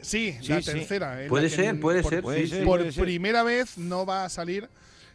Sí, 0.00 0.34
Sí, 0.40 0.48
la 0.52 0.62
sí. 0.62 0.72
tercera. 0.72 1.14
la 1.22 1.28
Puede 1.28 1.48
que 1.50 1.56
ser, 1.56 1.78
puede 1.78 2.02
por, 2.02 2.10
ser, 2.10 2.22
Puede 2.22 2.46
ser. 2.48 2.64
Por 2.64 2.78
puede 2.80 2.92
ser. 2.92 3.04
primera 3.04 3.42
vez 3.42 3.78
no 3.78 4.06
va 4.06 4.24
a 4.24 4.28
salir 4.28 4.68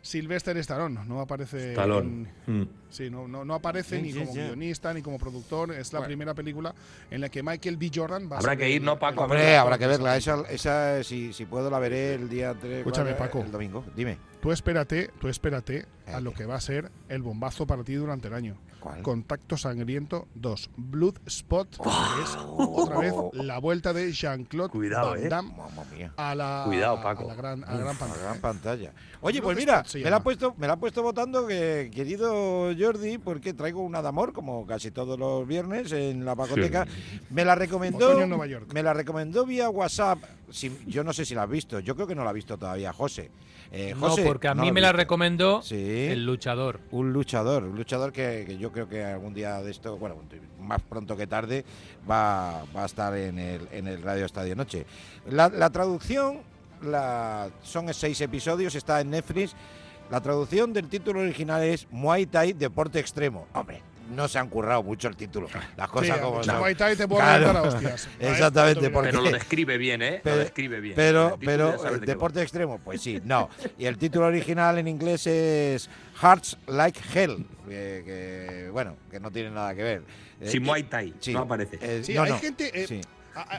Sylvester 0.05 0.55
Stallone, 0.57 0.99
no 1.07 1.19
aparece. 1.19 1.73
Talón. 1.73 2.29
en- 2.45 2.61
Mm. 2.61 2.67
sí, 2.89 3.09
no, 3.09 3.27
no, 3.27 3.43
no 3.43 3.55
aparece 3.55 3.95
Sí, 3.97 4.01
ni 4.03 4.11
sí, 4.11 4.19
como 4.19 4.33
sí. 4.33 4.39
guionista 4.39 4.93
ni 4.93 5.01
como 5.01 5.17
productor. 5.17 5.71
Es 5.73 5.91
la 5.93 5.99
Bueno. 5.99 6.09
primera 6.09 6.33
película 6.35 6.75
en 7.09 7.21
la 7.21 7.29
que 7.29 7.41
Michael 7.41 7.77
B. 7.77 7.89
Jordan 7.93 8.29
va 8.31 8.35
a 8.35 8.39
Habrá 8.39 8.55
que 8.55 8.69
ir, 8.69 8.77
el- 8.81 8.85
¿no, 8.85 8.99
Paco? 8.99 9.23
Hombre, 9.23 9.57
habrá 9.57 9.79
que 9.79 9.87
verla. 9.87 10.15
Esa, 10.15 10.41
esa 10.49 11.03
si, 11.03 11.33
si 11.33 11.45
puedo, 11.45 11.71
la 11.71 11.79
veré 11.79 12.13
el 12.13 12.29
día 12.29 12.53
3. 12.53 12.77
Escúchame, 12.79 13.13
Paco. 13.13 13.41
El 13.41 13.51
domingo. 13.51 13.83
Dime. 13.95 14.17
Tú 14.41 14.51
espérate, 14.51 15.09
tú 15.19 15.27
espérate 15.27 15.87
a 16.05 16.19
lo 16.21 16.31
que 16.33 16.45
va 16.45 16.53
a 16.55 16.61
ser 16.61 16.91
el 17.09 17.23
bombazo 17.23 17.65
para 17.65 17.83
ti 17.83 17.95
durante 17.95 18.27
el 18.27 18.35
año. 18.35 18.55
¿Cuál? 18.85 19.01
Contacto 19.01 19.57
Sangriento 19.57 20.27
2. 20.35 20.69
Blood 20.77 21.15
Spot, 21.25 21.67
que 21.67 22.23
es 22.23 22.37
otra 22.37 22.99
vez 22.99 23.13
la 23.33 23.57
vuelta 23.57 23.93
de 23.93 24.11
Jean-Claude 24.11 24.69
Cuidado, 24.69 25.09
Van 25.09 25.23
eh. 25.23 25.27
Damme 25.27 25.53
a 26.17 26.35
la, 26.35 26.61
Cuidado, 26.67 27.01
Paco. 27.01 27.23
a 27.23 27.27
la 27.29 27.33
gran, 27.33 27.63
a 27.63 27.73
la 27.73 27.77
gran 27.79 27.87
La 27.87 27.99
pantalla. 27.99 28.21
gran 28.21 28.41
pantalla. 28.41 28.93
Oye, 29.21 29.39
Blood 29.39 29.53
pues 29.55 29.57
mira, 29.57 29.83
Spot 29.83 29.95
me 29.95 30.09
la, 30.11 30.17
ha 30.17 30.23
puesto, 30.23 30.53
me 30.59 30.67
la 30.67 30.73
ha 30.73 30.77
puesto 30.77 31.01
votando 31.01 31.47
que, 31.47 31.89
querido 31.91 32.69
Jordi, 32.77 33.17
porque 33.17 33.55
traigo 33.55 33.81
una 33.81 34.03
de 34.03 34.07
amor, 34.07 34.33
como 34.33 34.67
casi 34.67 34.91
todos 34.91 35.17
los 35.17 35.47
viernes 35.47 35.91
en 35.91 36.23
la 36.23 36.35
pacoteca. 36.35 36.85
Me 37.31 37.43
la 37.43 37.55
recomendó. 37.55 38.23
Nueva 38.27 38.45
York. 38.45 38.71
Me 38.71 38.83
la 38.83 38.93
recomendó 38.93 39.47
vía 39.47 39.67
WhatsApp. 39.67 40.19
Si- 40.51 40.77
yo 40.87 41.03
no 41.03 41.13
sé 41.13 41.25
si 41.25 41.33
la 41.35 41.43
has 41.43 41.49
visto. 41.49 41.79
Yo 41.79 41.95
creo 41.95 42.07
que 42.07 42.15
no 42.15 42.23
la 42.23 42.29
ha 42.29 42.33
visto 42.33 42.57
todavía, 42.57 42.93
José. 42.93 43.31
Eh, 43.71 43.95
No, 43.99 44.15
porque 44.23 44.47
a 44.47 44.53
no 44.53 44.61
mí 44.63 44.71
me 44.71 44.79
la 44.79 44.91
recomendó 44.93 45.61
Sí. 45.61 45.75
el 46.09 46.25
luchador. 46.25 46.79
Un 46.91 47.11
luchador, 47.13 47.63
un 47.63 47.75
luchador 47.75 48.11
que, 48.13 48.43
que 48.47 48.57
yo 48.57 48.71
creo 48.71 48.87
que 48.87 49.03
algún 49.03 49.33
día 49.33 49.61
de 49.61 49.71
esto, 49.71 49.97
bueno, 49.97 50.15
más 50.61 50.81
pronto 50.83 51.17
que 51.17 51.25
tarde, 51.27 51.65
va, 52.09 52.63
va 52.75 52.83
a 52.83 52.85
estar 52.85 53.15
en 53.17 53.39
el, 53.39 53.67
en 53.71 53.87
el 53.87 54.01
Radio 54.03 54.25
Estadio 54.25 54.55
Noche. 54.55 54.85
La, 55.29 55.49
la 55.49 55.69
traducción 55.71 56.39
la, 56.83 57.49
son 57.63 57.91
seis 57.93 58.21
episodios, 58.21 58.75
está 58.75 59.01
en 59.01 59.09
Netflix. 59.09 59.55
La 60.11 60.21
traducción 60.21 60.71
del 60.71 60.87
título 60.87 61.21
original 61.21 61.63
es 61.63 61.87
Muay 61.89 62.27
Thai 62.27 62.53
Deporte 62.53 62.99
Extremo. 62.99 63.47
Hombre, 63.53 63.81
no 64.09 64.27
se 64.27 64.39
han 64.39 64.49
currado 64.49 64.83
mucho 64.83 65.07
el 65.07 65.15
título. 65.15 65.47
Las 65.77 65.89
cosas 65.89 66.17
Sí, 66.17 66.23
como 66.23 66.43
son. 66.43 66.57
Muay 66.59 66.75
Thai 66.75 66.95
te 66.95 67.07
puedo 67.07 67.21
Claro. 67.21 67.49
a 67.49 67.61
hostias. 67.63 68.07
Exactamente, 68.19 68.89
porque 68.89 69.09
Pero 69.09 69.21
lo 69.23 69.31
describe 69.31 69.77
bien, 69.77 70.01
¿eh? 70.01 70.21
Pero- 70.23 70.35
lo 70.37 70.41
describe 70.43 70.79
bien. 70.79 70.95
pero, 70.95 71.37
pero 71.43 71.87
el 71.93 72.01
deporte 72.01 72.41
extremo, 72.41 72.79
pues 72.83 73.01
sí, 73.01 73.21
no. 73.23 73.49
Y 73.77 73.85
el 73.85 73.97
título 73.97 74.27
original 74.27 74.77
en 74.77 74.87
inglés 74.87 75.25
es 75.27 75.89
Hearts 76.21 76.57
Like 76.67 76.99
Hell, 77.13 77.45
eh, 77.69 78.03
que 78.05 78.69
bueno, 78.71 78.95
que 79.09 79.19
no 79.19 79.31
tiene 79.31 79.51
nada 79.51 79.73
que 79.75 79.83
ver. 79.83 80.03
Eh, 80.41 80.59
Muay 80.59 80.83
Thai, 80.83 81.13
sí, 81.19 81.33
no 81.33 81.39
aparece. 81.41 81.79
eh, 81.81 82.01
Sí, 82.03 82.13
no, 82.13 82.23
hay 82.23 82.31
no, 82.31 82.39
gente. 82.39 82.83
eh, 82.83 82.87
sí. 82.87 83.01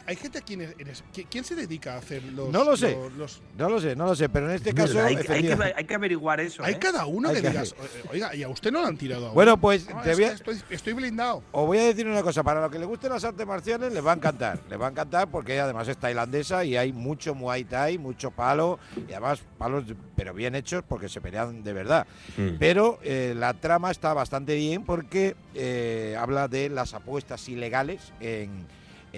Hay 0.07 0.17
gente 0.17 0.39
a 0.39 0.41
quien 0.41 0.61
eres. 0.63 1.05
¿qui- 1.15 1.27
¿Quién 1.31 1.45
se 1.45 1.55
dedica 1.55 1.95
a 1.95 1.99
hacer 1.99 2.23
los.? 2.25 2.51
No 2.51 2.65
lo 2.65 2.77
sé. 2.77 2.93
los- 2.97 3.13
los- 3.13 3.43
No 3.59 3.69
lo 3.69 3.81
sé, 3.81 3.95
no 3.97 4.07
lo 4.07 4.15
sé, 4.15 4.29
pero 4.29 4.49
en 4.49 4.57
este 4.57 4.71
Es 4.71 4.75
caso. 4.75 4.95
verdad, 4.95 5.07
hay, 5.09 5.17
hay 5.17 5.23
que, 5.23 5.33
efectivamente- 5.33 5.75
hay 5.77 5.85
que 5.85 5.95
averiguar 5.95 6.41
eso. 6.41 6.65
hay 6.65 6.75
¿eh? 6.75 6.79
cada 6.79 7.07
uno 7.07 7.29
Hay 7.29 7.37
que 7.37 7.43
que- 7.43 7.49
digas. 7.51 7.75
"O- 8.09 8.13
Oiga, 8.13 8.35
y 8.35 8.43
a 8.43 8.49
usted 8.49 8.73
no 8.73 8.81
lo 8.81 8.87
han 8.87 8.97
tirado 8.97 9.27
aún. 9.27 9.35
Bueno, 9.35 9.61
pues 9.61 9.89
No, 9.89 10.01
te 10.03 10.11
es 10.13 10.17
voy 10.17 10.25
a- 10.27 10.33
estoy, 10.33 10.63
estoy 10.71 10.93
blindado. 10.95 11.43
Os 11.53 11.67
voy 11.67 11.79
a 11.79 11.85
decir 11.85 12.07
una 12.07 12.23
cosa, 12.23 12.43
para 12.43 12.61
los 12.61 12.71
que 12.71 12.79
les 12.79 12.89
gusten 12.89 13.11
las 13.11 13.25
artes 13.25 13.47
marciales 13.47 13.93
les 13.93 14.05
va 14.05 14.13
a 14.13 14.17
encantar, 14.17 14.61
les 14.69 14.81
va 14.81 14.87
a 14.87 14.91
encantar 14.91 15.31
porque 15.31 15.59
además 15.61 15.89
es 15.89 15.97
tailandesa 15.99 16.65
y 16.65 16.77
hay 16.77 16.93
mucho 16.93 17.35
muay 17.35 17.65
thai, 17.65 17.99
mucho 17.99 18.31
palo 18.31 18.79
y 19.09 19.13
además 19.13 19.41
palos 19.59 19.85
pero 20.17 20.33
bien 20.33 20.55
hechos 20.55 20.83
porque 20.89 21.09
se 21.09 21.21
pelean 21.21 21.63
de 21.63 21.73
verdad. 21.73 22.07
Mm. 22.37 22.57
Pero 22.59 22.99
eh, 23.03 23.35
la 23.37 23.53
trama 23.55 23.91
está 23.91 24.15
bastante 24.15 24.55
bien 24.55 24.85
porque 24.85 25.37
eh, 25.55 26.17
habla 26.19 26.49
de 26.49 26.69
las 26.71 26.95
apuestas 26.95 27.49
ilegales 27.49 28.13
en, 28.21 28.67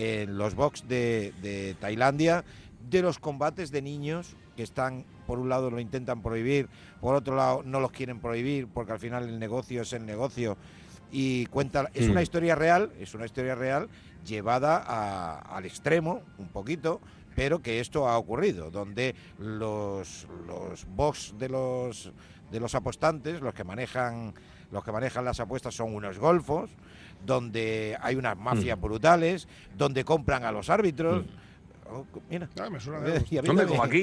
en 0.01 0.39
los 0.39 0.55
box 0.55 0.87
de, 0.89 1.33
de 1.43 1.75
Tailandia, 1.81 2.45
de 2.89 3.03
los 3.03 3.19
combates 3.19 3.71
de 3.73 3.83
niños 3.83 4.37
que 4.57 4.63
están, 4.63 5.05
por 5.27 5.39
un 5.41 5.49
lado 5.49 5.71
lo 5.71 5.81
intentan 5.81 6.23
prohibir, 6.23 6.69
por 7.01 7.15
otro 7.17 7.35
lado 7.35 7.63
no 7.65 7.81
los 7.81 7.91
quieren 7.91 8.21
prohibir 8.21 8.69
porque 8.69 8.93
al 8.93 8.99
final 9.01 9.29
el 9.29 9.39
negocio 9.39 9.83
es 9.83 9.93
el 9.93 10.07
negocio 10.07 10.57
y 11.11 11.47
cuenta, 11.47 11.91
es 11.95 12.07
Mm. 12.09 12.11
una 12.13 12.23
historia 12.23 12.55
real, 12.55 12.93
es 13.01 13.15
una 13.15 13.25
historia 13.25 13.55
real 13.57 13.89
llevada 14.25 14.77
a- 14.87 15.39
al 15.57 15.65
extremo 15.65 16.23
un 16.39 16.49
poquito, 16.49 17.01
pero 17.35 17.61
que 17.61 17.81
esto 17.81 18.09
ha 18.09 18.19
ocurrido, 18.19 18.71
donde 18.71 19.15
los, 19.39 20.27
los 20.47 20.87
box 20.95 21.35
de 21.39 21.49
los 21.49 22.13
de 22.51 22.61
los 22.61 22.75
apostantes, 22.75 23.43
los 23.43 23.53
que 23.53 23.63
manejan 23.65 24.33
los 24.71 24.83
que 24.85 24.93
manejan 24.93 25.25
las 25.25 25.39
apuestas 25.41 25.75
son 25.75 25.95
unos 25.95 26.19
golfos, 26.19 26.71
donde 27.25 27.97
hay 28.01 28.17
unas 28.17 28.37
mafias 28.37 28.81
brutales, 28.81 29.49
donde 29.77 30.05
compran 30.05 30.45
a 30.45 30.53
los 30.53 30.71
árbitros. 30.71 31.25
Oh, 31.91 32.05
mira. 32.29 32.47
Ah, 32.61 32.69
me 32.69 32.79
suena 32.81 33.01
de 33.01 33.21
también. 33.43 33.67
como 33.67 33.83
aquí. 33.83 34.03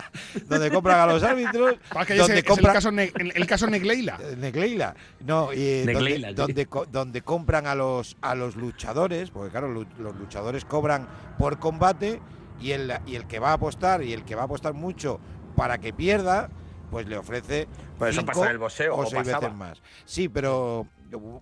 donde 0.48 0.70
compran 0.70 1.00
a 1.00 1.06
los 1.12 1.22
árbitros, 1.22 1.74
Para 1.92 2.06
que 2.06 2.14
ese 2.14 2.22
donde 2.22 2.38
es 2.38 2.58
el 2.58 2.64
caso, 2.64 2.90
Ne- 2.92 3.12
el 3.14 3.46
caso 3.46 3.66
Negleila. 3.68 4.18
Eh, 4.22 4.36
Negleila. 4.38 4.94
No, 5.20 5.52
y 5.52 5.58
eh, 5.60 5.82
Negleila, 5.84 6.28
donde, 6.28 6.42
sí. 6.42 6.46
donde, 6.46 6.66
co- 6.66 6.86
donde 6.86 7.20
compran 7.22 7.66
a 7.66 7.74
los 7.74 8.16
a 8.22 8.34
los 8.34 8.56
luchadores, 8.56 9.30
porque 9.30 9.50
claro, 9.50 9.68
los 9.70 10.16
luchadores 10.16 10.64
cobran 10.64 11.06
por 11.38 11.58
combate 11.58 12.20
y 12.58 12.70
el, 12.70 12.90
y 13.06 13.16
el 13.16 13.26
que 13.26 13.38
va 13.38 13.50
a 13.50 13.54
apostar 13.54 14.02
y 14.02 14.14
el 14.14 14.24
que 14.24 14.34
va 14.34 14.42
a 14.42 14.44
apostar 14.46 14.72
mucho 14.72 15.20
para 15.56 15.76
que 15.76 15.92
pierda, 15.92 16.48
pues 16.90 17.06
le 17.06 17.18
ofrece 17.18 17.68
Pues 17.98 18.16
eso 18.16 18.24
pasa 18.24 18.44
en 18.46 18.50
el 18.52 18.58
boxeo, 18.58 18.94
o 18.94 19.00
o 19.02 19.06
seis 19.06 19.24
pasaba. 19.24 19.40
veces 19.40 19.54
más. 19.56 19.82
Sí, 20.06 20.30
pero 20.30 20.86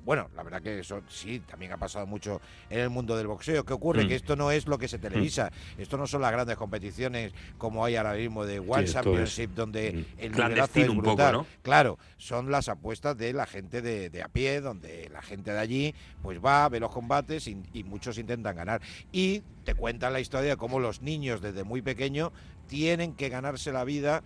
bueno, 0.05 0.29
la 0.35 0.42
verdad 0.42 0.62
que 0.62 0.81
eso 0.81 1.03
sí, 1.09 1.40
también 1.40 1.72
ha 1.72 1.77
pasado 1.77 2.07
mucho 2.07 2.40
en 2.70 2.81
el 2.81 2.90
mundo 2.90 3.16
del 3.16 3.27
boxeo. 3.27 3.64
¿Qué 3.64 3.72
ocurre? 3.72 4.05
Mm. 4.05 4.09
Que 4.09 4.14
esto 4.14 4.37
no 4.37 4.50
es 4.50 4.66
lo 4.66 4.79
que 4.79 4.88
se 4.88 4.98
televisa. 4.98 5.50
Esto 5.79 5.96
no 5.96 6.07
son 6.07 6.22
las 6.22 6.33
grandes 6.33 6.57
competiciones 6.57 7.33
como 7.59 7.85
hay 7.85 7.96
ahora 7.96 8.14
mismo 8.14 8.44
de 8.44 8.61
World 8.61 8.85
es, 8.85 8.92
Championship, 8.92 9.50
donde 9.55 10.05
el 10.18 10.33
nivelazo 10.33 10.81
es 10.81 10.88
un 10.88 10.96
poco, 10.96 11.09
brutal. 11.09 11.33
¿no? 11.33 11.46
Claro, 11.62 11.98
son 12.16 12.50
las 12.50 12.68
apuestas 12.68 13.16
de 13.16 13.33
la 13.33 13.46
gente 13.46 13.83
de, 13.83 14.11
de 14.11 14.22
a 14.22 14.29
pie, 14.29 14.61
donde 14.61 15.09
la 15.12 15.22
gente 15.22 15.53
de 15.53 15.59
allí 15.59 15.94
pues 16.22 16.38
va, 16.44 16.68
ve 16.68 16.81
los 16.81 16.90
combates 16.90 17.46
y, 17.48 17.62
y 17.72 17.85
muchos 17.85 18.18
intentan 18.18 18.57
ganar. 18.57 18.81
Y 19.12 19.42
te 19.64 19.74
cuentan 19.74 20.12
la 20.12 20.20
historia 20.20 20.50
de 20.50 20.57
cómo 20.57 20.81
los 20.81 21.03
niños 21.03 21.40
desde 21.40 21.64
muy 21.64 21.83
pequeño 21.83 22.33
tienen 22.66 23.14
que 23.14 23.29
ganarse 23.29 23.72
la 23.72 23.85
vida 23.85 24.22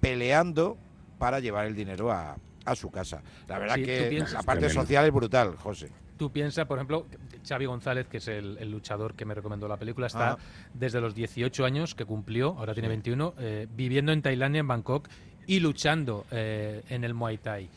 peleando 0.00 0.78
para 1.18 1.40
llevar 1.40 1.66
el 1.66 1.76
dinero 1.76 2.10
a, 2.10 2.36
a 2.64 2.74
su 2.76 2.90
casa. 2.90 3.22
La 3.48 3.58
verdad 3.58 3.76
Sí, 3.76 3.84
que 3.84 4.02
piensas- 4.10 4.34
la 4.34 4.42
parte 4.42 4.60
Tremendo. 4.66 4.82
social 4.82 5.06
es 5.06 5.12
brutal, 5.12 5.56
José. 5.56 5.90
Tú 6.16 6.30
piensas, 6.30 6.66
por 6.66 6.76
ejemplo, 6.78 7.06
Xavi 7.48 7.64
González, 7.64 8.06
que 8.06 8.18
es 8.18 8.28
el, 8.28 8.58
el 8.58 8.70
luchador 8.70 9.14
que 9.14 9.24
me 9.24 9.32
recomendó 9.34 9.66
la 9.68 9.78
película, 9.78 10.06
está 10.06 10.32
Ah. 10.32 10.38
desde 10.74 11.00
los 11.00 11.14
18 11.14 11.64
años 11.64 11.94
que 11.94 12.04
cumplió, 12.04 12.56
ahora 12.58 12.74
tiene 12.74 12.88
Sí. 12.88 12.92
21, 12.92 13.34
eh, 13.38 13.66
viviendo 13.74 14.12
en 14.12 14.20
Tailandia, 14.20 14.60
en 14.60 14.68
Bangkok, 14.68 15.08
y 15.46 15.60
luchando 15.60 16.26
eh, 16.30 16.82
en 16.90 17.02
el 17.04 17.14
Muay 17.14 17.38
Thai. 17.38 17.68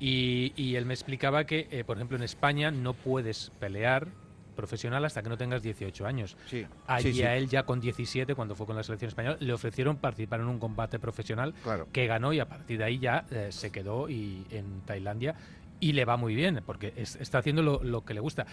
Y 0.00 0.74
él 0.76 0.86
me 0.86 0.94
explicaba 0.94 1.44
que, 1.44 1.68
eh, 1.70 1.84
por 1.84 1.96
ejemplo, 1.98 2.16
en 2.16 2.22
España 2.22 2.70
no 2.70 2.94
puedes 2.94 3.50
pelear 3.60 4.08
profesional 4.54 5.04
hasta 5.04 5.22
que 5.22 5.28
no 5.28 5.36
tengas 5.36 5.62
18 5.62 6.06
años. 6.06 6.36
Sí, 6.46 6.66
Allí 6.86 7.12
sí, 7.12 7.18
sí. 7.18 7.22
a 7.24 7.36
él 7.36 7.48
ya 7.48 7.64
con 7.64 7.80
17, 7.80 8.34
cuando 8.34 8.54
fue 8.54 8.66
con 8.66 8.76
la 8.76 8.82
selección 8.82 9.08
española, 9.08 9.36
le 9.40 9.52
ofrecieron 9.52 9.96
participar 9.96 10.40
en 10.40 10.46
un 10.46 10.58
combate 10.58 10.98
profesional 10.98 11.54
Claro. 11.62 11.88
que 11.92 12.06
ganó 12.06 12.32
y 12.32 12.40
a 12.40 12.48
partir 12.48 12.78
de 12.78 12.84
ahí 12.84 12.98
ya 12.98 13.24
eh, 13.30 13.48
se 13.50 13.70
quedó 13.70 14.08
y, 14.08 14.46
en 14.50 14.80
Tailandia 14.86 15.34
y 15.80 15.92
le 15.92 16.04
va 16.04 16.16
muy 16.16 16.34
bien 16.34 16.62
porque 16.64 16.92
es- 16.96 17.16
está 17.16 17.38
haciendo 17.38 17.62
lo, 17.62 17.82
lo 17.82 18.04
que 18.04 18.14
le 18.14 18.20
gusta. 18.20 18.46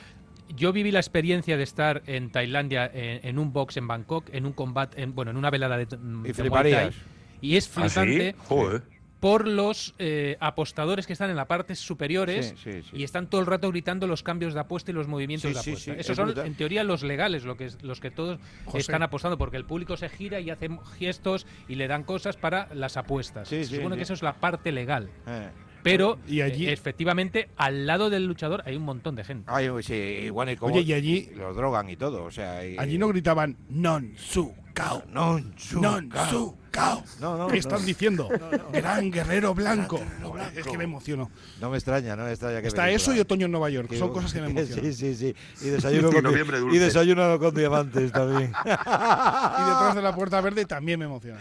Yo 0.55 0.73
viví 0.73 0.91
la 0.91 0.99
experiencia 0.99 1.55
de 1.55 1.63
estar 1.63 2.01
en 2.07 2.29
Tailandia 2.31 2.89
en, 2.93 3.25
en 3.25 3.39
un 3.39 3.53
box 3.53 3.77
en 3.77 3.87
Bangkok, 3.87 4.29
en 4.33 4.45
un 4.45 4.51
combate, 4.53 5.01
en, 5.01 5.15
bueno, 5.15 5.31
en 5.31 5.37
una 5.37 5.49
velada 5.49 5.77
de, 5.77 5.85
de 5.85 5.97
Muay 5.97 6.33
Thai, 6.33 6.33
fliparías. 6.33 6.95
y 7.39 7.55
es 7.55 7.67
¿Ah, 7.77 7.87
sí? 7.87 7.95
flipante 8.01 8.35
Joder. 8.47 8.83
Por 9.21 9.47
los 9.47 9.93
eh, 9.99 10.35
apostadores 10.41 11.07
que 11.07 11.13
están 11.13 11.29
en 11.29 11.35
las 11.37 11.45
partes 11.45 11.79
superiores 11.79 12.55
Sí, 12.61 12.71
sí, 12.71 12.81
sí. 12.81 12.89
y 12.97 13.03
están 13.03 13.27
todo 13.27 13.39
el 13.39 13.47
rato 13.47 13.69
gritando 13.69 14.07
los 14.07 14.23
cambios 14.23 14.53
de 14.53 14.59
apuesta 14.59 14.91
y 14.91 14.93
los 14.95 15.07
movimientos 15.07 15.47
Sí, 15.49 15.53
de 15.53 15.59
apuesta. 15.59 15.93
sí, 15.93 15.99
Esos 15.99 16.09
es 16.09 16.15
son, 16.17 16.25
brutal. 16.25 16.47
en 16.47 16.55
teoría, 16.55 16.83
los 16.83 17.03
legales, 17.03 17.43
lo 17.45 17.55
que, 17.55 17.69
los 17.83 17.99
que 18.01 18.09
todos 18.11 18.39
José. 18.65 18.79
están 18.79 19.03
apostando, 19.03 19.37
porque 19.37 19.57
el 19.57 19.65
público 19.65 19.95
se 19.95 20.09
gira 20.09 20.39
y 20.39 20.49
hace 20.49 20.69
gestos 20.97 21.45
y 21.69 21.75
le 21.75 21.87
dan 21.87 22.03
cosas 22.03 22.35
para 22.35 22.67
las 22.73 22.97
apuestas. 22.97 23.47
Sí, 23.47 23.63
se 23.63 23.69
sí, 23.69 23.75
supone 23.77 23.95
sí. 23.95 23.99
que 23.99 24.03
eso 24.03 24.13
es 24.15 24.23
la 24.23 24.33
parte 24.33 24.71
legal. 24.71 25.09
Eh. 25.27 25.49
Pero 25.83 26.19
Y 26.27 26.41
allí- 26.41 26.67
eh, 26.67 26.73
efectivamente, 26.73 27.49
al 27.57 27.85
lado 27.87 28.09
del 28.09 28.25
luchador 28.25 28.63
hay 28.65 28.75
un 28.75 28.83
montón 28.83 29.15
de 29.15 29.23
gente. 29.23 29.45
Ay, 29.51 29.69
sí, 29.81 29.93
igual 29.93 30.49
y 30.49 30.55
como 30.57 30.73
Oye, 30.73 30.81
y 30.83 30.93
allí- 30.93 31.31
los 31.35 31.55
drogan 31.55 31.89
y 31.89 31.95
todo, 31.97 32.23
o 32.23 32.31
sea, 32.31 32.65
y- 32.65 32.77
Allí 32.77 32.97
no 32.97 33.07
gritaban 33.07 33.57
non 33.69 34.13
su 34.17 34.53
cao. 34.73 35.03
non 35.09 35.53
su 35.57 35.81
Non 35.81 36.07
cao. 36.09 36.29
su 36.29 36.57
cao. 36.71 37.03
No, 37.19 37.35
no, 37.37 37.47
¿Qué 37.47 37.53
no. 37.53 37.59
están 37.59 37.85
diciendo? 37.85 38.29
Gran 38.71 39.11
guerrero 39.11 39.53
blanco. 39.53 39.97
guerrero 39.97 40.31
blanco. 40.31 40.59
Es 40.59 40.65
que 40.67 40.77
me 40.77 40.83
emociono. 40.85 41.29
No 41.59 41.69
me 41.69 41.77
extraña, 41.77 42.15
no 42.15 42.23
me 42.25 42.31
extraña 42.31 42.61
que 42.61 42.67
Está 42.67 42.83
película. 42.83 42.95
eso 43.03 43.13
y 43.15 43.19
Otoño 43.19 43.45
en 43.47 43.51
Nueva 43.51 43.69
York. 43.69 43.89
Que- 43.89 43.97
Son 43.97 44.13
cosas 44.13 44.31
que 44.33 44.39
me 44.41 44.47
emocionan. 44.51 44.85
Sí, 44.85 44.93
sí, 44.93 45.15
sí. 45.15 45.35
Y 45.65 45.69
desayuno, 45.69 46.09
Y 46.09 46.13
con, 46.13 46.23
noviembre 46.23 46.59
y 46.71 46.77
desayuno 46.77 47.37
con 47.39 47.53
diamantes 47.55 48.11
también. 48.11 48.53
Y 48.65 48.69
detrás 48.69 49.95
de 49.95 50.01
la 50.01 50.15
puerta 50.15 50.39
verde 50.41 50.65
también 50.65 50.99
me 50.99 51.05
emociona. 51.05 51.39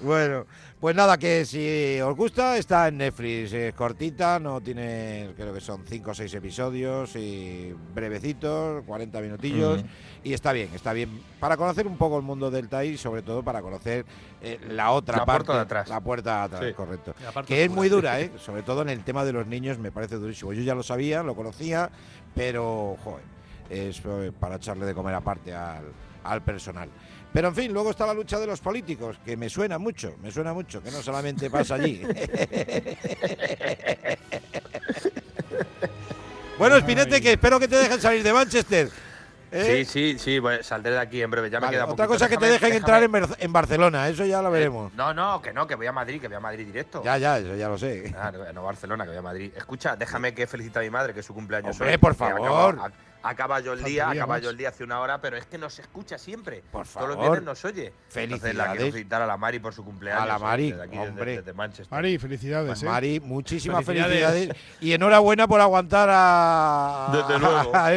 Bueno, 0.00 0.44
pues 0.80 0.94
nada, 0.94 1.16
que 1.16 1.44
si 1.44 2.00
os 2.02 2.14
gusta, 2.14 2.58
está 2.58 2.88
en 2.88 2.98
Netflix. 2.98 3.52
Es 3.52 3.74
cortita, 3.74 4.38
no 4.38 4.60
tiene, 4.60 5.32
creo 5.36 5.54
que 5.54 5.60
son 5.60 5.84
5 5.86 6.10
o 6.10 6.14
6 6.14 6.34
episodios 6.34 7.16
y 7.16 7.74
brevecitos, 7.94 8.84
40 8.84 9.20
minutillos. 9.20 9.84
Y 10.22 10.32
está 10.34 10.52
bien, 10.52 10.68
está 10.74 10.92
bien 10.92 11.22
para 11.40 11.56
conocer 11.56 11.86
un 11.86 11.96
poco 11.96 12.16
el 12.18 12.22
mundo 12.24 12.50
del 12.50 12.68
TAI 12.68 12.90
y 12.90 12.96
sobre 12.98 13.22
todo 13.22 13.42
para 13.42 13.62
conocer 13.62 14.04
eh, 14.42 14.58
la 14.68 14.90
otra 14.90 15.18
La 15.18 15.24
parte. 15.26 15.44
puerta 15.44 15.54
de 15.54 15.60
atrás. 15.62 15.88
La 15.88 16.00
puerta 16.00 16.36
de 16.38 16.44
atrás, 16.44 16.64
Sí. 16.68 16.74
correcto. 16.74 17.14
Que 17.46 17.64
es 17.64 17.70
muy 17.70 17.88
dura, 17.88 18.20
¿eh? 18.20 18.32
sobre 18.38 18.62
todo 18.62 18.82
en 18.82 18.88
el 18.90 19.02
tema 19.04 19.24
de 19.24 19.32
los 19.32 19.46
niños 19.46 19.78
me 19.78 19.90
parece 19.92 20.16
durísimo. 20.16 20.52
Yo 20.52 20.62
ya 20.62 20.74
lo 20.74 20.82
sabía, 20.82 21.22
lo 21.22 21.34
conocía, 21.34 21.90
pero, 22.34 22.96
joder, 23.02 23.24
es 23.70 24.02
eh, 24.04 24.32
para 24.38 24.56
echarle 24.56 24.84
de 24.84 24.94
comer 24.94 25.14
aparte 25.14 25.54
al, 25.54 25.84
al 26.24 26.42
personal. 26.42 26.88
Pero 27.36 27.48
en 27.48 27.54
fin, 27.54 27.70
luego 27.70 27.90
está 27.90 28.06
la 28.06 28.14
lucha 28.14 28.38
de 28.38 28.46
los 28.46 28.60
políticos, 28.60 29.18
que 29.22 29.36
me 29.36 29.50
suena 29.50 29.76
mucho, 29.76 30.14
me 30.22 30.30
suena 30.30 30.54
mucho, 30.54 30.82
que 30.82 30.90
no 30.90 31.02
solamente 31.02 31.50
pasa 31.50 31.74
allí. 31.74 32.00
bueno, 36.58 36.76
Espinete, 36.78 37.20
que 37.20 37.32
espero 37.32 37.60
que 37.60 37.68
te 37.68 37.76
dejen 37.76 38.00
salir 38.00 38.22
de 38.22 38.32
Manchester. 38.32 38.88
¿eh? 39.52 39.84
Sí, 39.84 39.84
sí, 39.84 40.18
sí, 40.18 40.40
pues 40.40 40.66
saldré 40.66 40.92
de 40.92 40.98
aquí 40.98 41.20
en 41.20 41.30
breve. 41.30 41.50
Ya 41.50 41.60
me 41.60 41.68
queda 41.68 41.84
otra 41.84 42.06
poquito. 42.06 42.08
cosa 42.14 42.26
que 42.30 42.38
te 42.38 42.46
dejen 42.46 42.70
déjame- 42.70 42.76
entrar 42.78 43.02
en, 43.02 43.12
Bar- 43.12 43.36
en 43.38 43.52
Barcelona, 43.52 44.08
eso 44.08 44.24
ya 44.24 44.40
lo 44.40 44.50
veremos. 44.50 44.94
No, 44.94 45.12
no, 45.12 45.42
que 45.42 45.52
no, 45.52 45.66
que 45.66 45.74
voy 45.74 45.88
a 45.88 45.92
Madrid, 45.92 46.18
que 46.22 46.28
voy 46.28 46.38
a 46.38 46.40
Madrid 46.40 46.64
directo. 46.64 47.02
Ya, 47.04 47.18
ya, 47.18 47.36
eso 47.38 47.54
ya 47.54 47.68
lo 47.68 47.76
sé. 47.76 48.14
Ah, 48.18 48.32
no, 48.32 48.50
no 48.50 48.62
Barcelona, 48.62 49.04
que 49.04 49.10
voy 49.10 49.18
a 49.18 49.22
Madrid. 49.22 49.52
Escucha, 49.54 49.94
déjame 49.94 50.32
que 50.32 50.46
felicite 50.46 50.78
a 50.78 50.82
mi 50.82 50.88
madre, 50.88 51.12
que 51.12 51.20
es 51.20 51.26
su 51.26 51.34
cumpleaños 51.34 51.72
Hombre, 51.72 51.90
hoy, 51.90 51.98
por 51.98 52.14
favor. 52.14 52.78
Acaba 53.28 53.60
yo 53.60 53.72
el 53.72 53.82
día, 53.82 54.06
más. 54.26 54.40
yo 54.40 54.50
el 54.50 54.56
día 54.56 54.68
hace 54.68 54.84
una 54.84 55.00
hora, 55.00 55.20
pero 55.20 55.36
es 55.36 55.46
que 55.46 55.58
nos 55.58 55.78
escucha 55.78 56.16
siempre. 56.18 56.62
Por 56.70 56.86
Todos 56.86 57.08
los 57.08 57.16
favor. 57.16 57.30
viernes 57.32 57.42
nos 57.44 57.64
oye. 57.64 57.92
Entonces 58.14 58.14
la 58.14 58.26
quiero 58.26 58.40
Felicidades. 58.40 58.92
felicitar 58.92 59.22
a 59.22 59.26
la 59.26 59.36
Mari 59.36 59.58
por 59.58 59.74
su 59.74 59.84
cumpleaños. 59.84 60.22
A 60.22 60.26
la 60.26 60.36
eh, 60.36 60.38
Mari, 60.38 60.70
desde 60.70 60.82
aquí, 60.84 60.96
desde- 60.96 61.08
hombre. 61.10 61.36
desde 61.38 61.52
Manchester. 61.52 61.88
Mari, 61.90 62.18
felicidades. 62.18 62.66
Pues 62.68 62.82
¿eh? 62.82 62.86
Mari, 62.86 63.20
muchísimas 63.20 63.84
Felicidades. 63.84 64.32
felicidades. 64.32 64.56
y 64.80 64.92
enhorabuena 64.92 65.48
por 65.48 65.60
aguantar 65.60 66.08
a, 66.12 67.08
Desde 67.12 67.38
luego. 67.38 67.70
a. 67.74 67.90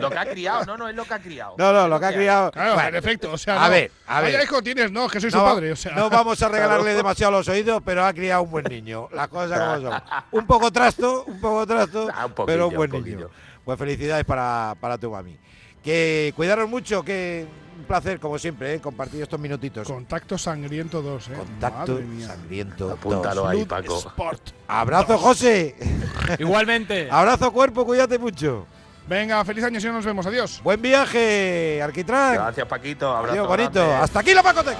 Lo 0.00 0.10
que 0.10 0.18
ha 0.18 0.26
criado, 0.26 0.64
no, 0.66 0.76
no, 0.76 0.88
es 0.88 0.94
lo 0.94 1.04
que 1.04 1.14
ha 1.14 1.18
criado. 1.18 1.54
No, 1.58 1.72
no, 1.72 1.88
lo 1.88 1.98
que 2.00 2.06
ha 2.06 2.12
criado. 2.12 2.50
Claro, 2.50 2.74
Bueno, 2.74 2.88
en 2.88 2.94
efecto. 2.96 3.32
O 3.32 3.38
sea, 3.38 3.62
a 3.62 3.66
no. 3.66 3.70
ver, 3.72 3.90
a 4.06 4.20
ver. 4.20 4.42
Hijo 4.42 4.62
tienes, 4.62 4.90
no, 4.90 5.08
que 5.08 5.20
soy 5.20 5.30
no, 5.30 5.38
su 5.38 5.44
padre. 5.44 5.72
O 5.72 5.76
sea, 5.76 5.92
no 5.92 6.08
vamos 6.10 6.42
a 6.42 6.48
regalarle 6.48 6.82
Claro. 6.84 6.96
demasiado 6.96 7.32
los 7.32 7.48
oídos, 7.48 7.82
pero 7.84 8.04
ha 8.04 8.12
criado 8.12 8.42
un 8.42 8.50
buen 8.50 8.64
niño. 8.64 9.08
Las 9.12 9.28
cosas 9.28 9.58
como 9.58 9.90
son. 9.90 10.02
Un 10.32 10.46
poco 10.46 10.70
trasto, 10.72 11.24
un 11.26 11.40
poco 11.40 11.66
trasto, 11.66 12.08
Ah, 12.14 12.26
un 12.26 12.32
poquillo, 12.32 12.46
pero 12.46 12.68
un 12.68 12.74
buen 12.74 12.94
un 12.94 13.04
niño. 13.04 13.30
Pues 13.64 13.78
felicidades 13.78 14.24
para, 14.24 14.74
para 14.80 14.98
tu 14.98 15.10
mami. 15.10 15.36
Que 15.82 16.32
cuidaros 16.36 16.68
mucho, 16.68 17.02
que 17.02 17.46
un 17.78 17.84
placer, 17.84 18.20
como 18.20 18.38
siempre, 18.38 18.74
¿eh? 18.74 18.80
compartir 18.80 19.22
estos 19.22 19.40
minutitos. 19.40 19.86
Contacto 19.88 20.36
sangriento 20.36 21.00
2, 21.00 21.28
¿eh? 21.28 21.32
Contacto 21.38 21.98
sangriento. 22.26 22.90
Apúntalo 22.92 23.42
dos. 23.42 23.50
ahí, 23.50 23.64
Paco. 23.64 23.98
Sport. 23.98 24.50
Abrazo, 24.68 25.16
José. 25.18 25.74
Igualmente. 26.38 27.08
Abrazo, 27.10 27.50
cuerpo, 27.52 27.86
cuídate 27.86 28.18
mucho. 28.18 28.66
Venga, 29.08 29.44
feliz 29.44 29.64
año 29.64 29.80
si 29.80 29.86
no 29.86 29.94
nos 29.94 30.04
vemos. 30.04 30.26
Adiós. 30.26 30.60
Buen 30.62 30.80
viaje, 30.82 31.80
Arquitrán. 31.82 32.34
Gracias, 32.34 32.66
Paquito. 32.66 33.08
Abrazo 33.16 33.32
Adiós, 33.32 33.48
bonito. 33.48 33.72
grande. 33.72 33.94
Hasta 33.94 34.20
aquí 34.20 34.34
la 34.34 34.42
Pacoteca. 34.42 34.78